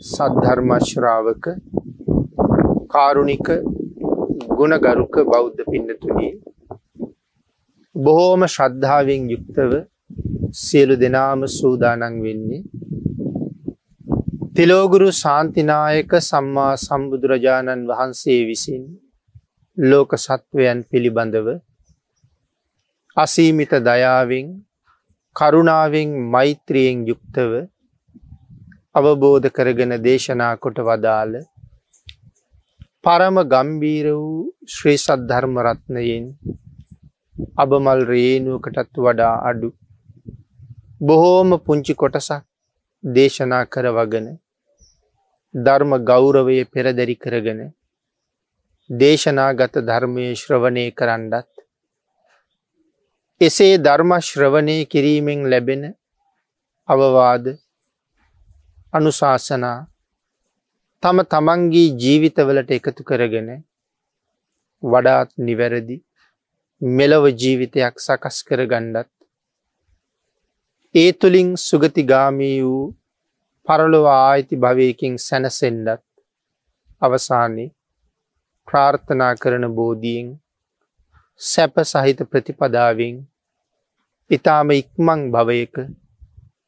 සද්ධර්මශ්‍රාවක 0.00 1.46
කාරුණික 2.88 3.48
ගුණගරුක 4.50 5.16
බෞද්ධ 5.26 5.62
පින්නතුනී 5.66 6.34
බොහෝම 7.94 8.44
ශ්‍රද්ධාවෙන් 8.46 9.24
යුක්තව 9.28 9.72
සියලු 10.56 10.96
දෙනාම 10.96 11.40
සූදානන් 11.50 12.20
වෙන්නේ 12.20 12.60
තිලෝගුරු 14.54 15.08
ශාන්තිනායක 15.12 16.14
සම්මා 16.20 16.74
සම්බුදුරජාණන් 16.78 17.82
වහන්සේ 17.88 18.38
විසින් 18.46 18.84
ලෝක 19.78 20.14
සත්වයන් 20.16 20.84
පිළිබඳව 20.90 21.48
අසීමිත 23.16 23.74
දයාවෙන් 23.82 24.54
කරුණාවෙන් 25.36 26.14
මෛත්‍රියෙන් 26.30 27.02
යුක්තව 27.06 27.52
අවබෝධ 28.98 29.48
කරගෙන 29.50 29.92
දේශනා 30.02 30.54
කොට 30.58 30.78
වදාළ 30.82 31.34
පරම 33.04 33.36
ගම්බීර 33.46 34.06
වූ 34.12 34.38
ශ්‍රී 34.68 34.98
සද්ධර්ම 34.98 35.54
රත්නයෙන් 35.64 36.24
අබමල් 37.56 38.00
රේනුවකටත් 38.06 38.94
වඩා 38.98 39.34
අඩු. 39.50 39.70
බොහෝම 41.00 41.50
පුංචි 41.60 41.94
කොටසක් 41.94 42.42
දේශනා 43.04 43.64
කරවගෙන 43.66 44.26
ධර්ම 45.54 45.92
ගෞරවය 46.04 46.58
පෙරදැරි 46.66 47.16
කරගෙන 47.16 47.60
දේශනාගත 48.90 49.74
ධර්මය 49.82 50.26
ශ්‍රවණය 50.34 50.84
කරන්නත් 50.92 51.48
එසේ 53.40 53.74
ධර්මශ්‍රවණය 53.78 54.76
කිරීමෙන් 54.86 55.40
ලැබෙන 55.46 55.82
අවවාද 56.88 57.44
අනුශාසනා 58.92 59.78
තම 61.02 61.18
තමන්ගේ 61.26 61.88
ජීවිතවලට 61.96 62.70
එකතු 62.76 63.02
කරගෙන 63.04 63.48
වඩාත් 64.82 65.30
නිවැරදි 65.40 65.96
මෙලව 66.82 67.24
ජීවිතයක් 67.34 67.94
සකස් 67.98 68.38
කර 68.48 68.62
ගණ්ඩත් 68.64 69.12
ඒ 70.94 71.10
තුළින් 71.14 71.50
සුගතිගාමී 71.58 72.56
වූ 72.62 72.86
පරලොව 73.66 74.06
ආයිති 74.12 74.56
භවයකින් 74.56 75.14
සැනසෙන්ඩත් 75.18 76.04
අවසානයේ 77.02 77.74
ප්‍රාර්ථනා 78.68 79.32
කරන 79.36 79.66
බෝධියෙන් 79.74 80.28
සැප 81.40 81.76
සහිත 81.84 82.20
ප්‍රතිපදාවෙන් 82.30 83.16
ඉතාම 84.30 84.68
ඉක්මං 84.72 85.30
භවයක 85.30 85.76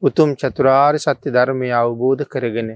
උතුම් 0.01 0.29
චතුරාර් 0.35 0.95
සත්‍ය 0.97 1.29
ධර්මය 1.29 1.69
අවබෝධ 1.71 2.23
කරගෙන 2.25 2.69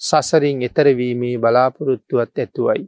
සසරින් 0.00 0.62
එතරවීමේ 0.62 1.38
බලාපොරොත්තුවත් 1.38 2.38
ඇතුවයි. 2.38 2.84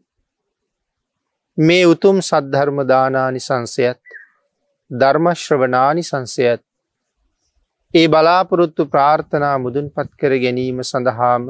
මේ 1.58 1.86
උතුම් 1.86 2.16
සද්ධර්මදානානි 2.20 3.40
සංසයත් 3.40 4.02
ධර්මශ්‍රවනානි 4.90 6.02
සංසයත් 6.02 6.62
ඒ 7.94 8.06
බලාපොරොත්තු 8.08 8.86
ප්‍රාර්ථනා 8.86 9.56
මුදුන් 9.58 9.86
පත් 9.90 10.10
කර 10.20 10.34
ගැනීම 10.36 10.78
සඳහාම 10.82 11.44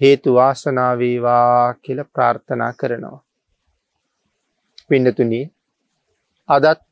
හේතු 0.00 0.34
වාසනාවේවා 0.34 1.74
කියල 1.82 2.00
ප්‍රාර්ථනා 2.04 2.72
කරනවා. 2.72 3.18
පිඩතුනි 4.88 5.42
අදත් 6.48 6.84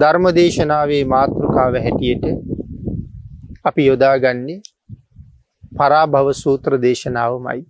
ධර්මදේශනාවේ 0.00 1.04
මාතෘකාව 1.06 1.74
හැටියට 1.78 2.55
අපි 3.66 3.86
යොදාගන්නේ 3.86 4.60
පරාභව 5.76 6.28
සූත්‍ර 6.34 6.72
දේශනාවමයි. 6.78 7.62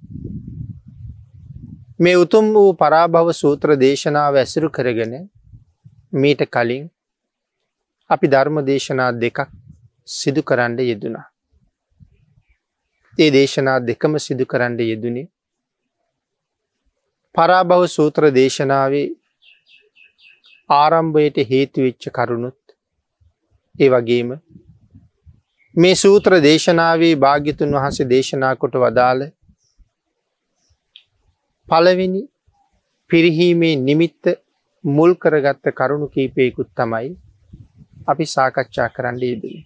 මේ 1.99 2.17
උතුම් 2.17 2.47
වූ 2.55 2.71
පරාභව 2.75 3.29
සූත්‍ර 3.35 3.77
දේශනාව 3.77 4.35
ඇසුරු 4.37 4.69
කරගෙන 4.71 5.15
මීට 6.15 6.43
කලින් 6.49 6.85
අපි 8.11 8.27
ධර්ම 8.29 8.59
දේශනා 8.65 9.11
දෙකක් 9.15 9.39
සිදු 10.09 10.43
කරන්න 10.43 10.79
යෙදුනා. 10.83 11.27
ඒ 13.19 13.31
දේශනා 13.31 13.79
දෙකම 13.83 14.15
සිදු 14.19 14.45
කරන්න 14.47 14.75
යෙදුනේ 14.83 15.29
පරාභව 17.35 17.83
සූත්‍ර 17.89 18.25
දේශනාවේ 18.33 19.07
ආරම්භයට 20.71 21.39
හේතුවෙච්ච 21.45 22.05
කරුණුත් 22.11 22.61
ඒ 23.75 23.89
වගේම 23.89 24.31
මේ 25.77 25.95
සූත්‍ර 25.95 26.35
දේශනාවේ 26.39 27.15
භාග්‍යතුන් 27.17 27.75
වහන්සේ 27.77 28.05
දේශනා 28.09 28.53
කොට 28.57 28.77
වදාළ 28.77 29.23
පළවෙනි 31.69 32.23
පිරිහීමේ 33.11 33.73
නිමිත්ත 33.79 34.31
මුල් 34.85 35.13
කරගත්ත 35.15 35.67
කරුණු 35.71 36.09
කීපයකුත් 36.09 36.71
තමයි 36.75 37.11
අපි 38.07 38.27
සාකච්ඡා 38.27 38.89
කරන්න 38.89 39.21
යෙදේ. 39.23 39.59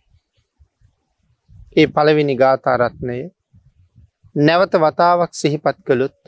ඒ 1.77 1.87
පළවෙනි 1.87 2.37
ගාථාරත්නය 2.37 3.19
නැවත 4.37 4.75
වතාවක් 4.77 5.33
සිහිපත් 5.33 5.79
කළොත් 5.87 6.21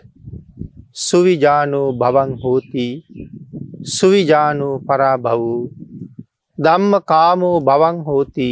සුවිජානෝ 0.97 1.88
බවන් 1.94 2.37
හෝති 2.43 2.87
සුවිජානෝ 3.97 4.75
පරාභවූ 4.87 5.62
දම්ම 6.59 6.94
කාමෝ 7.04 7.56
බවන් 7.60 7.99
හෝති 8.03 8.50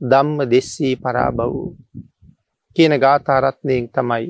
දම්ම 0.00 0.38
දෙස්සී 0.44 0.94
පරාභවූ 0.96 1.68
කියන 2.76 2.94
ගාථාරත්නයෙන් 2.98 3.86
තමයි 3.88 4.28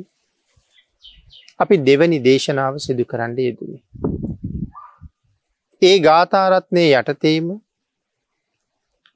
අපි 1.60 1.77
දෙවනි 1.81 2.19
දේශනාව 2.21 2.75
සිදු 2.78 3.04
කරන්න 3.04 3.38
යෙදුණේ. 3.38 3.82
ඒ 5.82 5.97
ගාථාරත්නය 5.99 6.84
යටතේම 6.93 7.49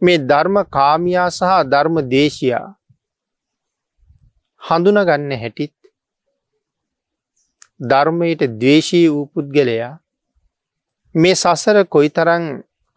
මේ 0.03 0.19
ධර්ම 0.25 0.57
කාමියා 0.71 1.31
සහ 1.31 1.55
ධර්ම 1.69 1.97
දේශයා 2.09 2.67
හඳුනගන්න 4.63 5.33
හැටිත් 5.37 5.75
ධර්මයට 7.83 8.43
දවේශී 8.57 9.07
වූ 9.09 9.27
පුද්ගලයා 9.27 9.93
මේ 11.15 11.35
සසර 11.35 11.79
කොයි 11.87 12.11
තරං 12.11 12.45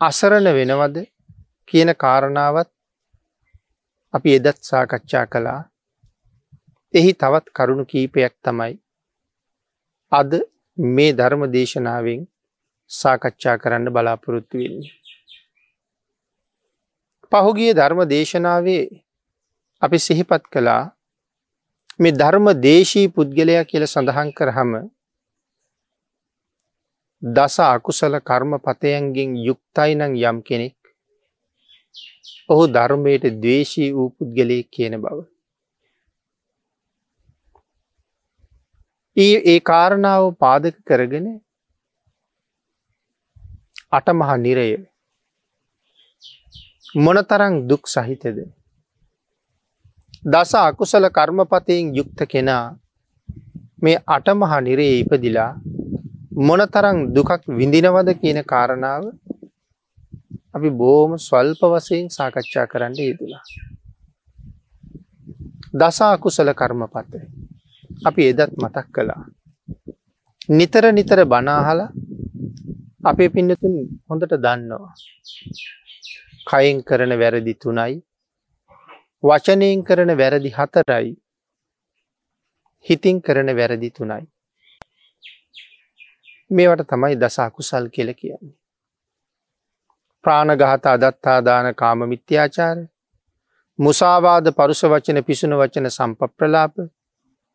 අසරණ 0.02 0.50
වෙනවද 0.52 0.97
කියන 1.68 1.92
කාරණාවත් 1.96 2.73
අපි 4.13 4.35
එදත් 4.35 4.57
සාකච්ඡා 4.62 5.25
කළා 5.25 5.62
එහි 6.94 7.12
තවත් 7.13 7.46
කරුණු 7.51 7.85
කීපයක් 7.85 8.34
තමයි 8.44 8.74
අද 10.12 10.31
මේ 10.78 11.13
ධර්ම 11.13 11.44
දේශනාවෙන් 11.51 12.22
සාකච්ඡා 12.91 13.56
කරන්න 13.57 13.90
බලාපොරොත්තු 13.90 14.57
වෙන්නේ. 14.57 14.91
පහුගිය 17.31 17.72
ධර්ම 17.74 18.01
දේශනාවේ 18.07 18.84
අපි 19.81 19.97
සිහිපත් 20.00 20.44
කළා 20.47 20.84
මේ 22.00 22.13
ධර්ම 22.13 22.47
දේශී 22.59 23.07
පුද්ගලයා 23.07 23.63
කියල 23.63 23.85
සඳහන් 23.85 24.30
කරහම 24.31 24.72
දස 27.22 27.57
අකුසල 27.66 28.16
කර්ම 28.22 28.53
පතයන්ගෙන් 28.59 29.31
යුක්තයි 29.40 29.91
නං 29.95 30.13
යම් 30.22 30.38
කෙනෙක් 30.41 30.78
ඔහු 32.50 32.64
ධර්මයට 32.70 33.26
දවේශී 33.38 33.92
වූ 33.92 34.09
පුද්ගලයෙක් 34.12 34.68
කියන 34.70 34.96
බව. 34.98 35.18
ඒ 39.18 39.38
ඒ 39.46 39.59
කාරණාව 39.62 40.24
පාදක 40.38 40.76
කරගෙන 40.88 41.28
අටමහා 43.92 44.38
නිරය 44.38 44.70
මොනතරං 46.98 47.54
දුක් 47.68 47.84
සහිතද. 47.88 48.38
දස 50.25 50.52
අකුසල 50.58 51.06
කර්මපතයෙන් 51.10 51.95
යුක්ත 51.95 52.19
කෙනා 52.28 52.66
මේ 53.81 53.98
අටමහා 54.07 54.62
නිරේ 54.62 54.94
ඉපදිලා 54.98 55.51
මොනතරං 56.42 56.98
දුකක් 57.16 57.31
විඳිනවද 57.51 58.10
කියන 58.19 58.40
කාරණාව 58.45 59.04
අපි 60.54 60.70
බෝම 60.72 61.12
ස්වල්ප 61.18 61.62
වසයෙන් 61.72 62.10
සාකච්ඡා 62.10 62.68
කරන්න 62.68 62.96
යෙදුලා. 63.00 63.44
දසා 65.74 66.16
කුසල 66.18 66.50
කර්මපත 66.54 67.14
අපි 68.06 68.22
එදත් 68.32 68.52
මතක් 68.58 68.88
කළා. 68.96 69.24
නිතර 70.50 70.86
නිතර 70.92 71.20
බනාහල 71.26 71.82
අපේ 73.04 73.30
පින්නතුන් 73.30 73.76
හොඳට 74.10 74.34
දන්නවා. 74.38 74.94
කයින් 76.50 76.78
කරන 76.84 77.14
වැරදි 77.22 77.54
තුනයි 77.56 77.94
වචනයෙන් 79.24 79.84
කරන 79.84 80.12
වැරදි 80.18 80.50
හතරයි 80.50 81.12
හිතින් 82.86 83.22
කරන 83.22 83.50
වැරදි 83.56 83.90
තුනයි. 83.92 84.24
මේවට 86.52 86.90
තමයි 86.90 87.16
දසාකුසල් 87.18 87.86
කියල 87.90 88.14
කියන්නේ. 88.14 88.62
ප්‍රාණගහත 90.24 90.86
අදත්තාදාන 90.88 91.68
කාම 91.75 92.00
මිත්‍යාචාර 92.08 92.78
මුසාවාද 93.80 94.46
පරුස 94.54 94.81
වචන 94.86 95.20
පිසුන 95.24 95.54
වචන 95.54 95.90
සම්ප 95.90 96.31
ප්‍රලාප 96.38 96.74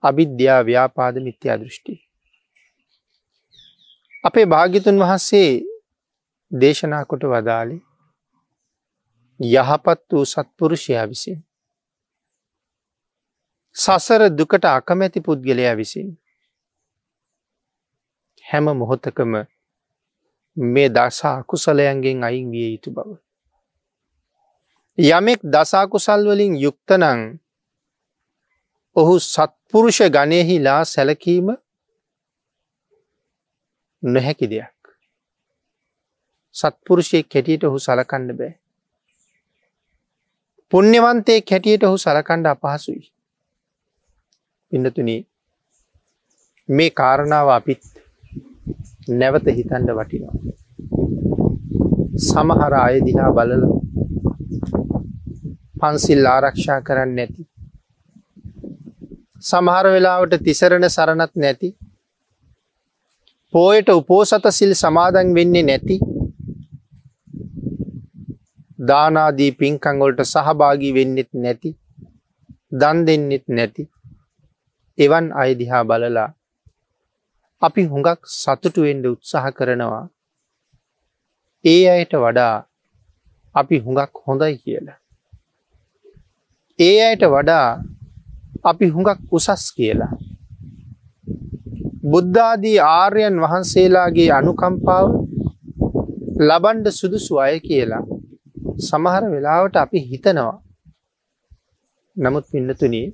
අභිද්‍යා 0.02 0.60
ව්‍යාපාද 0.62 1.20
මිත්‍යා 1.20 1.56
දෘෂ්ටි. 1.56 1.94
අපේ 4.24 4.46
භාගිතුන් 4.46 4.98
වහන්සේ 4.98 5.50
දේශනා 6.52 7.04
කොට 7.04 7.24
වදාළි 7.24 7.78
යහපත් 9.40 10.12
වූ 10.12 10.24
සත්පුරුෂයා 10.24 11.06
විසින්. 11.06 11.38
සසර 13.76 14.22
දුකට 14.30 14.64
අකමැති 14.66 15.20
පුද්ගලයා 15.20 15.76
විසින්. 15.76 16.08
හැම 18.44 18.66
මොහොතකම 18.74 19.32
මේ 20.58 20.88
දසා 20.88 21.44
කුසලයන්ගෙන් 21.44 22.24
අයින් 22.24 22.50
විය 22.50 22.74
යුතු 22.74 22.90
බව. 22.90 23.18
යමෙක් 24.98 25.40
දසාකුසල් 25.44 26.26
වලින් 26.26 26.54
යුක්තනං 26.56 27.20
ඔහු 28.96 29.14
සත්පුරුෂ 29.20 30.00
ගණයහිලා 30.08 30.82
සැලකීම 30.84 31.48
නොහැකි 34.02 34.50
දෙයක්. 34.50 34.74
සත්පුරුෂය 36.54 37.22
කැටියට 37.24 37.64
ඔහු 37.64 37.78
සලකන්න 37.78 38.34
බෑ. 38.34 38.52
පුුණ්‍යවන්තේ 40.72 41.40
කැටියට 41.42 41.84
ඔහු 41.84 41.98
සලකණ්ඩ 41.98 42.46
අපහසුයි. 42.46 43.04
පිඩතුන 44.72 45.10
මේ 46.68 46.90
කාරණාව 46.92 47.48
අපිත් 47.50 47.97
නැවත 49.10 49.46
හිතන්ඩ 49.48 49.90
වටිනවා. 49.98 50.36
සමහර 52.26 52.72
අය 52.78 52.96
දිහා 53.06 53.30
බලල 53.36 53.64
පන්සිල් 55.80 56.26
ආරක්ෂා 56.26 56.78
කරන්න 56.80 57.14
නැති. 57.18 57.42
සමහර 59.42 59.86
වෙලාවට 59.94 60.38
තිසරණ 60.46 60.86
සරණත් 60.88 61.34
නැති. 61.36 61.70
පෝයට 63.54 63.88
උපෝසත 63.90 64.48
සිල් 64.50 64.72
සමාදන් 64.74 65.34
වෙන්නේ 65.36 65.62
නැති. 65.62 65.98
දානාදී 68.88 69.52
පින්කංගොලට 69.60 70.20
සහභාගී 70.26 70.96
වෙන්නෙත් 70.98 71.30
නැති. 71.44 71.70
දන් 72.72 73.06
දෙන්නෙත් 73.06 73.46
නැති. 73.50 73.84
එවන් 74.98 75.26
අයදිහා 75.42 75.84
බලලා 75.84 76.28
අපි 77.62 77.82
හුඟක් 77.84 78.20
සතුටුවෙන්ඩ 78.32 79.04
උත්සාහ 79.06 79.46
කරනවා 79.50 80.04
ඒ 81.64 81.84
අයට 81.90 82.12
වඩා 82.16 82.54
අපි 83.54 83.76
හුඟක් 83.78 84.12
හොඳයි 84.24 84.54
කියලා. 84.56 84.98
ඒ 86.78 86.98
අයට 87.02 87.24
වඩා 87.26 87.68
අපි 88.64 88.86
හුඟක් 88.88 89.20
උසස් 89.30 89.64
කියලා. 89.72 90.12
බුද්ධාදී 92.04 92.78
ආර්යන් 92.80 93.36
වහන්සේලාගේ 93.40 94.30
අනුකම්පාව 94.32 95.08
ලබන්ඩ 96.40 96.86
සුදුසු 96.90 97.40
අය 97.40 97.56
කියලා 97.60 98.04
සමහර 98.80 99.24
වෙලාවට 99.30 99.76
අපි 99.76 99.98
හිතනවා. 100.02 100.56
නමුත් 102.16 102.44
පින්නතුනී 102.52 103.08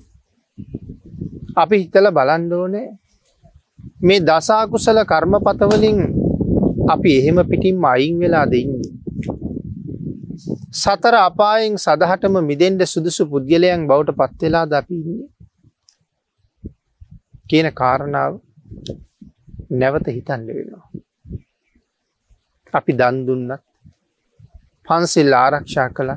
අපි 1.56 1.76
හිතල 1.82 2.06
බලන්ඩෝනේ 2.10 2.88
මේ 4.04 4.20
දසාකුසල 4.20 4.98
කර්මපතවලින් 5.04 5.98
අපි 6.88 7.10
එහෙම 7.18 7.38
පිටින් 7.44 7.76
අයින් 7.84 8.14
වෙලා 8.20 8.46
දෙන්නේ. 8.46 8.92
සතර 10.74 11.14
අපායෙන් 11.20 11.74
සදහටම 11.76 12.34
මිදෙන්ට 12.42 12.82
සුදුසු 12.86 13.22
පුද්ගලයන් 13.26 13.86
බවට 13.88 14.18
පත්වෙලා 14.20 14.66
දපින්නේ. 14.66 15.28
කියන 17.48 17.68
කාරණාව 17.72 18.32
නැවත 19.72 20.06
හිතන්න 20.08 20.46
වෙනවා. 20.48 20.84
අපි 22.74 22.92
දන්දුන්නත් 22.92 23.62
පන්සිල් 24.88 25.32
ආරක්ෂා 25.34 25.88
කළ 25.90 26.10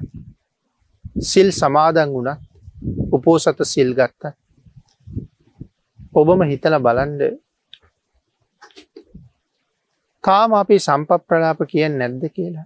සිල් 1.24 1.50
සමාදන් 1.54 2.10
වුණත් 2.10 2.42
උපෝසත 3.12 3.60
සිල් 3.66 3.92
ගත්ත 3.94 4.24
ඔබම 6.13 6.42
හිතල 6.51 6.75
බලන්ඩ 6.80 7.22
තාම 10.27 10.53
අපි 10.53 10.75
සම්පප්‍රලාප 10.77 11.59
කියන්න 11.65 11.94
නැද්ද 11.97 12.24
කියලා. 12.31 12.65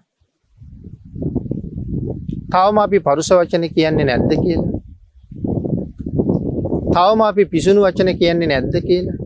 තවම 2.52 2.78
අපි 2.80 3.00
පරුස 3.00 3.30
වචන 3.32 3.66
කියන්නේ 3.72 4.06
නැද්ද 4.06 4.32
කියලා. 4.38 4.80
තවම 6.94 7.22
අපි 7.22 7.46
පිසුණු 7.48 7.84
වචන 7.84 8.10
කියන්නේ 8.18 8.48
නැද්ද 8.48 8.76
කියලා. 8.88 9.18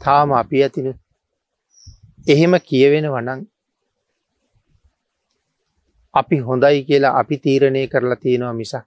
තාම 0.00 0.32
අපි 0.34 0.62
ඇතින 0.62 0.88
එහෙම 2.26 2.58
කියවෙන 2.68 3.10
වනං 3.10 3.44
අපි 6.14 6.38
හොඳයි 6.40 6.80
කියලා 6.84 7.12
අපි 7.18 7.36
තීරණය 7.38 7.82
කරලා 7.88 8.18
තියෙනවා 8.18 8.54
මිසක් 8.54 8.84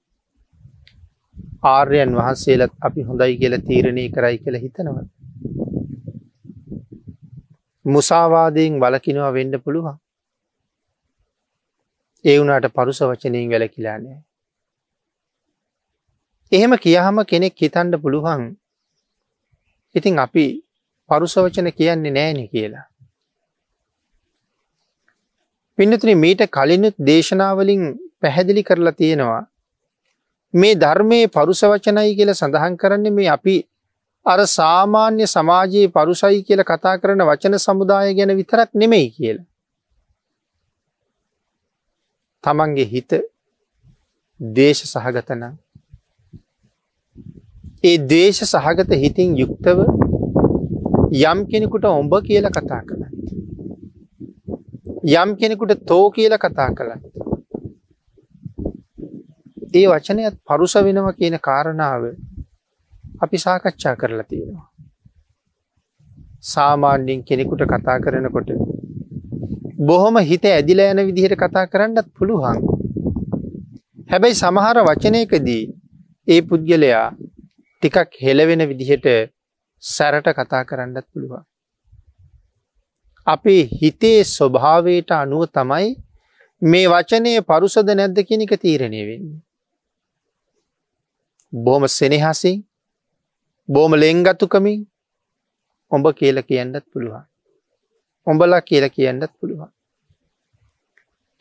ආර්යන් 1.65 2.17
වහන්සේලත් 2.17 2.73
අපි 2.81 3.01
හොඳයි 3.03 3.37
කියලා 3.37 3.65
තීරණය 3.69 4.09
කරයි 4.09 4.37
කියලා 4.39 4.61
හිතනවද. 4.61 5.07
මුසාවාදයෙන් 7.85 8.79
වලකිනවා 8.79 9.33
වෙන්න 9.33 9.61
පුළුවන්. 9.61 9.97
ඒ 12.25 12.37
වුණට 12.39 12.73
පරුස 12.73 12.99
වචනයෙන් 13.03 13.49
වැලකිලානෑ. 13.49 14.19
එහෙම 16.51 16.77
කියහම 16.79 17.17
කෙනෙක් 17.25 17.55
හිතන්ඩ 17.57 18.01
පුළුවන් 18.01 18.45
ඉතින් 19.95 20.19
අපි 20.19 20.45
පරුසවචන 21.09 21.71
කියන්නේ 21.71 22.11
නෑන 22.11 22.39
කියලා. 22.49 22.85
පින්නතුන 25.77 26.17
මීට 26.17 26.41
කලිනුත් 26.49 26.95
දේශනාවලින් 26.99 27.83
පැහැදිලි 28.21 28.63
කරලා 28.63 28.91
තියෙනවා. 28.93 29.43
මේ 30.53 30.75
ධර්මයේ 30.75 31.27
පරුසවචනයි 31.27 32.15
කියල 32.15 32.33
සඳහන් 32.33 32.77
කරන්නේ 32.77 33.15
මේ 33.17 33.29
අපි 33.29 33.55
අර 34.25 34.39
සාමාන්‍ය 34.49 35.25
සමාජයේ 35.27 35.89
පරුසයි 35.89 36.39
කියල 36.43 36.63
කතා 36.63 36.95
කරන 36.97 37.21
වචන 37.23 37.57
සමුදාය 37.59 38.13
ගැන 38.13 38.33
විතරක් 38.35 38.69
නෙමෙයි 38.75 39.09
කියල. 39.11 39.37
තමන්ගේ 42.43 42.87
හිත 42.87 43.11
දේශ 44.39 44.83
සහගතන 44.85 45.43
ඒ 47.83 47.97
දේශ 48.07 48.41
සහගත 48.45 48.91
හිතින් 48.97 49.37
යුක්තව 49.37 49.79
යම් 51.23 51.39
කෙනෙකුට 51.47 51.85
ඔඹ 51.87 52.13
කියල 52.23 52.47
කතා 52.51 52.81
කළ. 52.83 53.03
යම් 55.13 55.35
කෙනෙකුට 55.35 55.85
තෝ 55.85 56.05
කියල 56.11 56.37
කතා 56.39 56.69
කළ. 56.73 56.91
ඒ 59.73 59.85
වචනයත් 59.87 60.35
පරුස 60.43 60.73
වෙනව 60.83 61.11
කියන 61.19 61.37
කාරණාව 61.39 62.03
අපි 63.21 63.37
සාකච්ඡා 63.37 63.95
කරලා 63.95 64.23
තියෙනවා. 64.23 64.67
සාමාන්‍යෙන් 66.43 67.23
කෙනෙකුට 67.23 67.63
කතා 67.65 67.97
කරනකොට 67.99 68.49
බොහොම 69.81 70.17
හිත 70.23 70.45
ඇදිල 70.47 70.81
යන 70.81 71.01
විදිහට 71.07 71.37
කතා 71.37 71.65
කරන්නත් 71.67 72.07
පුළුවන්. 72.13 72.59
හැබැයි 74.09 74.35
සමහර 74.35 74.77
වචනයකදී 74.81 75.63
ඒ 76.27 76.41
පුද්ගලයා 76.41 77.07
ටිකක් 77.81 78.21
හෙලවෙන 78.21 78.67
විදිහට 78.69 79.07
සැරට 79.83 80.29
කතා 80.33 80.63
කරන්නත් 80.63 81.05
පුළුවන්. 81.11 81.43
අපේ 83.27 83.61
හිතේ 83.73 84.19
ස්වභාවයට 84.25 85.11
අනුව 85.13 85.43
තමයි 85.49 85.89
මේ 86.61 86.85
වචනය 86.87 87.33
පරුසද 87.43 87.89
නැද්ද 87.93 88.19
කෙනෙක 88.29 88.53
තීරණය 88.57 89.01
වෙන්නේ. 89.07 89.41
බොහොම 91.53 91.85
සෙනෙහසින් 91.89 92.57
බෝම 93.69 93.93
ලෙංගතුකමින් 93.93 94.81
ඔඹ 95.91 96.07
කියල 96.13 96.41
කියන්නත් 96.43 96.85
පුළුවන්. 96.91 97.23
ඔඹලා 98.27 98.61
කියල 98.61 98.85
කියන්නත් 98.89 99.31
පුළුවන්. 99.39 99.69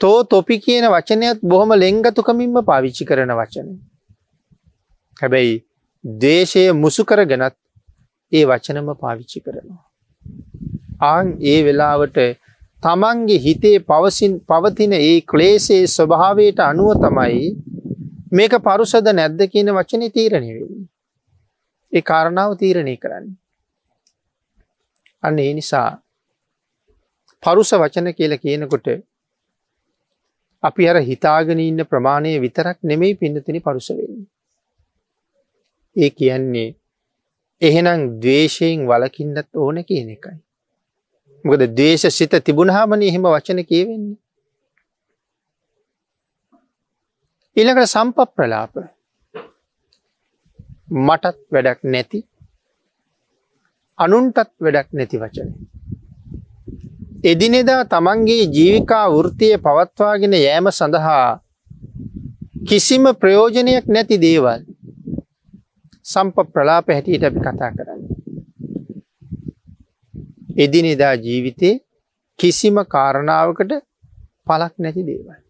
තෝ 0.01 0.23
තොපි 0.25 0.59
කියන 0.59 0.87
වචනයත් 0.87 1.41
බොහොම 1.43 1.75
ලෙංගතුකමින්ම 1.75 2.57
පාවිච්චි 2.63 3.05
කරන 3.05 3.33
වචන. 3.33 3.69
හැබැයි 5.17 5.55
දේශය 6.05 6.65
මුසු 6.75 7.05
කරගෙනත් 7.05 7.57
ඒ 8.33 8.45
වචනම 8.45 8.89
පාවිච්චි 8.97 9.41
කරනවා. 9.41 9.85
ආං 11.03 11.37
ඒ 11.43 11.59
වෙලාවට 11.63 12.19
තමන්ගේ 12.83 13.39
හිතේ 13.39 13.77
පවසින් 13.83 14.41
පවතින 14.49 14.93
ඒ 14.95 15.21
ක්ලේසේ 15.23 15.83
ස්වභාවයට 15.89 16.59
අනුව 16.63 16.91
තමයි 16.97 17.47
මේක 18.33 18.59
පරුසද 18.63 19.07
නැද්ද 19.13 19.41
කියන 19.53 19.71
වචන 19.73 20.11
තීරණය 20.11 20.51
වෙන්නේ. 20.51 20.94
ඒ 21.95 22.03
කාරණාව 22.03 22.53
තීරණය 22.59 22.97
කරන්න. 22.97 23.27
අන්න 25.23 25.39
ඒ 25.39 25.53
නිසා 25.55 25.89
පරුස 27.43 27.71
වචන 27.75 28.13
කියල 28.13 28.35
කියනකොට 28.37 28.89
අපි 30.63 30.89
අර 30.89 30.97
හිතාගෙන 31.01 31.61
ඉන්න 31.61 31.85
ප්‍රමාණය 31.85 32.33
විතරක් 32.39 32.79
නෙමෙයි 32.83 33.15
පින්නතිනි 33.15 33.61
පරුසවෙන්නේ. 33.61 34.27
ඒ 35.97 36.11
කියන්නේ 36.11 36.71
එහෙනම් 37.63 38.01
දවේශයෙන් 38.21 38.87
වලකින්නත් 38.87 39.49
ඕන 39.57 39.79
කියන 39.85 40.11
එකයි. 40.11 40.37
මොකද 41.45 41.63
දේශ 41.75 42.07
සිත 42.11 42.35
තිබුණහාමන 42.41 43.03
එහෙම 43.03 43.27
වචන 43.27 43.61
කියවෙන්නේ. 43.65 44.19
ඊළඟට 47.57 47.89
සම්ප 47.89 48.19
ප්‍රලාප 48.37 48.73
මටත් 50.89 51.39
වැඩක් 51.53 51.81
නැති 51.85 52.19
අනුන්ටත් 53.99 54.51
වැඩක් 54.61 54.89
නැති 54.93 55.19
වචන. 55.19 55.51
එදිනෙදා 57.25 57.83
තමන්ගේ 57.87 58.45
ජීවිකා 58.49 59.07
වෘතිය 59.11 59.55
පවත්වාගෙන 59.59 60.35
යෑම 60.37 60.69
සඳහා 60.71 61.41
කිසිම 62.69 63.05
ප්‍රයෝජනයක් 63.21 63.87
නැති 63.89 64.19
දේවල් 64.19 64.63
සම්ප 66.05 66.37
ප්‍රලාප 66.53 66.87
හැටියට 66.89 67.25
අපි 67.25 67.41
කතා 67.41 67.71
කරන්න. 67.71 68.03
එදිනෙදා 70.57 71.15
ජීවිතේ 71.17 71.75
කිසිම 72.39 72.77
කාරණාවකට 72.89 73.73
පලක් 74.47 74.75
නැති 74.79 75.07
දේවල්. 75.09 75.41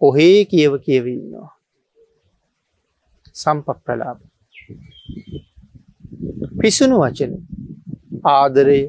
ඔහේ 0.00 0.44
කියව 0.44 0.72
කියවන්නවා. 0.84 1.59
සම්ප 3.40 3.66
ප්‍රලාප. 3.84 4.18
පිසුණු 6.60 6.96
වචන 7.02 7.32
ආදරය 8.28 8.80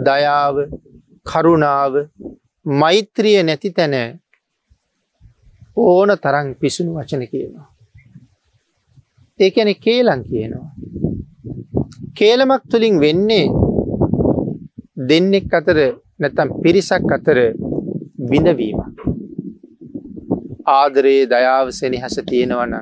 දයාව 0.00 0.56
කරුණාව 1.26 1.94
මෛත්‍රිය 2.66 3.38
නැති 3.42 3.70
තැන 3.70 3.94
ඕන 5.76 6.10
තරං 6.18 6.48
පිසුණු 6.56 6.92
වචන 6.94 7.22
කියනවා. 7.26 7.68
ඒකැන 9.40 9.74
කේලං 9.76 10.22
කියනවා. 10.24 10.70
කේලමක් 12.14 12.62
තුළින් 12.70 13.00
වෙන්නේ 13.00 13.46
දෙන්නෙක් 15.08 15.52
අතර 15.52 15.78
නැතම් 16.20 16.48
පිරිසක් 16.62 17.12
අතර 17.12 17.38
බිඳවීම. 18.30 18.80
ආදරයේ 20.70 21.26
දයාව 21.26 21.66
සෙනහස 21.72 22.16
තියෙනවන 22.28 22.74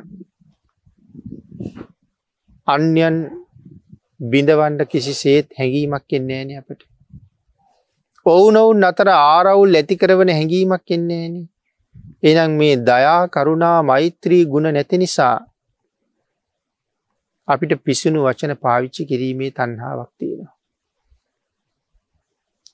අන්‍යන් 2.71 3.17
බිඳවන්ඩ 4.25 4.83
කිසි 4.87 5.15
සේත් 5.15 5.47
හැඟීමක් 5.59 6.13
එන්නේ 6.13 6.43
න 6.45 6.51
අපට. 6.59 6.81
ඔවුනොවුන් 8.27 8.85
අතර 8.85 9.09
ආරවුල් 9.11 9.75
ඇති 9.75 9.95
කරවන 9.97 10.31
හැඟීමක් 10.31 10.91
එන්නේ 10.91 11.27
න. 11.29 11.37
එනම් 12.23 12.53
මේ 12.53 12.75
දයා 12.85 13.21
කරුණා 13.29 13.79
මෛත්‍රී 13.83 14.45
ගුණ 14.47 14.69
නැති 14.69 14.97
නිසා 14.99 15.37
අපිට 17.49 17.73
පිසුණු 17.85 18.25
වචන 18.25 18.55
පාවිච්චි 18.57 19.07
කිරීමේ 19.07 19.51
තන්හාාවක් 19.51 20.11
තියෙනවා. 20.19 20.55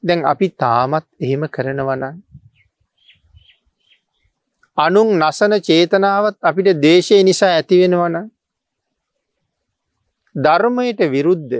දැන් 0.02 0.20
අපි 0.24 0.48
තාමත් 0.56 1.06
එහෙම 1.20 1.44
කරනවනන් 1.48 2.04
අනුන් 4.78 5.08
නසන 5.18 5.54
චේතනාවත් 5.60 6.36
අපිට 6.42 6.68
දේශය 6.80 7.22
නිසා 7.22 7.52
ඇතිවෙනවන 7.52 8.16
ධර්මයට 10.36 11.00
විරුද්ධ 11.10 11.54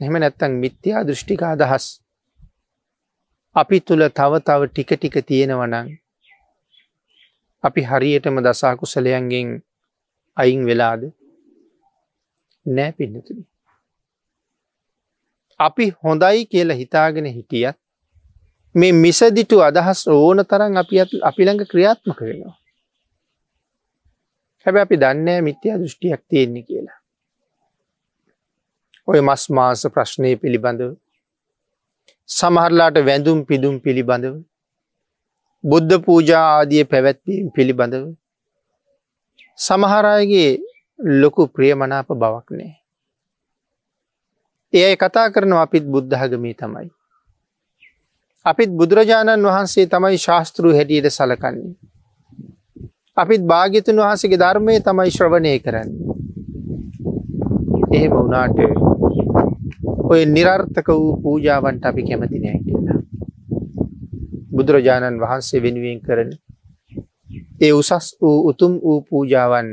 එහම 0.00 0.14
නැත්තං 0.16 0.52
මිත්‍යා 0.62 1.04
දෘෂ්ටික 1.04 1.42
අදහස් 1.44 1.86
අපි 3.56 3.80
තුළ 3.80 4.04
තව 4.10 4.32
තව 4.46 4.60
ටික 4.68 4.90
ටික 4.94 5.16
තියෙනවනං 5.28 5.88
අපි 7.64 7.82
හරියටම 7.82 8.36
දසාකුසලයන්ගෙන් 8.40 9.48
අයින් 10.36 10.62
වෙලාද 10.66 11.02
නෑ 12.66 12.92
පින්නතුනි. 12.92 13.42
අපි 15.60 15.86
හොඳයි 16.02 16.46
කියලා 16.46 16.76
හිතාගෙන 16.76 17.28
හිටියත් 17.28 17.78
මේ 18.74 18.92
මිසදිටු 18.94 19.60
අදහස් 19.62 20.00
ඕන 20.08 20.44
තරන් 20.44 20.76
අපි 20.76 21.02
අපි 21.22 21.42
ළඟ 21.44 21.70
ක්‍රියාත්මක 21.72 22.20
වෙනවා. 22.20 22.56
හැබැ 24.66 24.82
අපි 24.82 25.00
දන්නෑ 25.02 25.46
මිත්‍යා 25.48 25.78
දෘෂ්ටියක් 25.78 26.22
තියෙන්නේ 26.28 26.62
කියලා. 26.62 26.97
ඔය 29.08 29.20
මස් 29.20 29.42
මාස 29.50 29.82
ප්‍රශ්නය 29.88 30.30
පිළිබඳව 30.36 30.90
සමහරලාට 32.28 32.96
වැඳුම් 33.02 33.38
පිදුම් 33.44 33.76
පිළිබඳව 33.80 34.34
බුද්ධ 35.64 35.94
පූජා 36.04 36.42
ආදිය 36.48 36.82
පැවැත්වීම 36.84 37.46
පිළිබඳව 37.50 38.04
සමහරයගේ 39.58 40.50
ලොකු 40.98 41.46
ප්‍රියමනාප 41.48 42.12
බවක් 42.14 42.48
නෑ. 42.50 42.74
ඒ 44.72 44.92
කතා 44.96 45.26
කරනවා 45.30 45.62
අපිත් 45.62 45.86
බුද්ධහගමී 45.86 46.54
තමයි. 46.54 46.88
අපිත් 48.46 48.70
බුදුරජාණන් 48.72 49.48
වහන්සේ 49.48 49.86
තමයි 49.86 50.18
ශාස්තෘ 50.18 50.68
හැටියට 50.72 51.08
සලකන්නේ. 51.10 51.72
අපිත් 53.16 53.42
භාගිතුන් 53.46 54.02
වහසගේ 54.02 54.38
ධර්මය 54.38 54.76
තමයි 54.82 55.10
ශ්‍රවණය 55.10 55.56
කරන්න. 55.60 55.90
එහෙම 57.90 58.12
වුණාට 58.12 58.97
ඔය 60.08 60.22
නිරර්ථක 60.26 60.88
වූ 60.90 61.16
පූජාවන්ට 61.22 61.86
අපි 61.86 62.02
කැමති 62.02 62.38
නෑ 62.38 62.60
කියලා. 62.60 63.00
බුදුරජාණන් 64.50 65.20
වහන්සේ 65.20 65.62
වෙනුවෙන් 65.62 66.00
කරන 66.00 66.30
ඒ 67.60 67.72
උසස් 67.72 68.06
වූ 68.22 68.38
උතුම් 68.50 68.72
වූ 68.80 68.98
පූජාවන් 69.02 69.68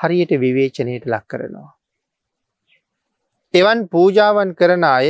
හරියට 0.00 0.32
විවේචනයට 0.40 1.06
ලක් 1.06 1.24
කරනවා. 1.28 1.70
එවන් 3.54 3.80
පූජාවන් 3.88 4.52
කරන 4.54 4.84
අය 4.86 5.08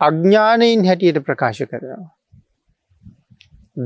අඥ්ඥානයින් 0.00 0.84
හැටියට 0.84 1.22
ප්‍රකාශ 1.22 1.62
කරනවා. 1.64 2.04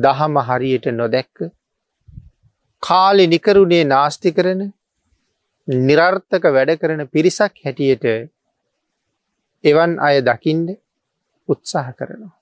දහම 0.03 0.43
හරියට 0.49 0.93
නොදැක්ක 0.95 1.39
කාලෙ 2.83 3.25
නිකරුණේ 3.27 3.85
නාස්ති 3.87 4.31
කරන 4.33 4.61
නිරර්ථක 5.69 6.45
වැඩ 6.51 6.79
කරන 6.79 7.09
පිරිසක් 7.09 7.65
හැටියට 7.65 8.07
එවන් 9.65 9.93
අය 9.99 10.17
දකිින්ඩ 10.21 10.69
උත්සාහ 11.49 11.89
කරනවා. 11.93 12.35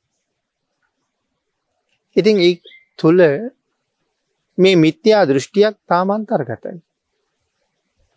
ඉතින් 2.16 2.36
ඒ 2.40 2.54
තුළ 2.98 3.20
මේ 4.58 4.76
මිත්‍යා 4.76 5.22
දෘෂ්ටියක් 5.24 5.74
තාමන්තර්ගතයි. 5.84 6.78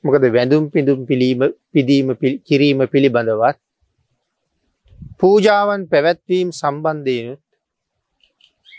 මොකද 0.04 0.24
වැඳුම් 0.28 0.64
පිඳුම් 0.70 1.00
පිළීම 1.06 1.42
පිදීම 1.70 2.08
කිරීම 2.42 2.80
පිළිබඳවත් 2.88 3.58
පූජාවන් 5.20 5.82
පැවැත්වීම් 5.86 6.50
සම්බන්ධයනුත් 6.52 7.42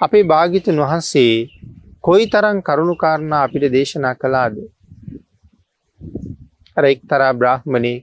අපේ 0.01 0.25
භාගිතුන් 0.25 0.79
වහන්සේ 0.79 1.35
කොයි 2.01 2.25
තරන් 2.27 2.59
කරුණුකාරණා 2.61 3.43
අපිට 3.43 3.65
දේශනා 3.71 4.15
කළාද 4.15 4.57
අර 6.77 6.85
එක්තරා 6.87 7.33
බ්‍රහ්මණය 7.35 7.95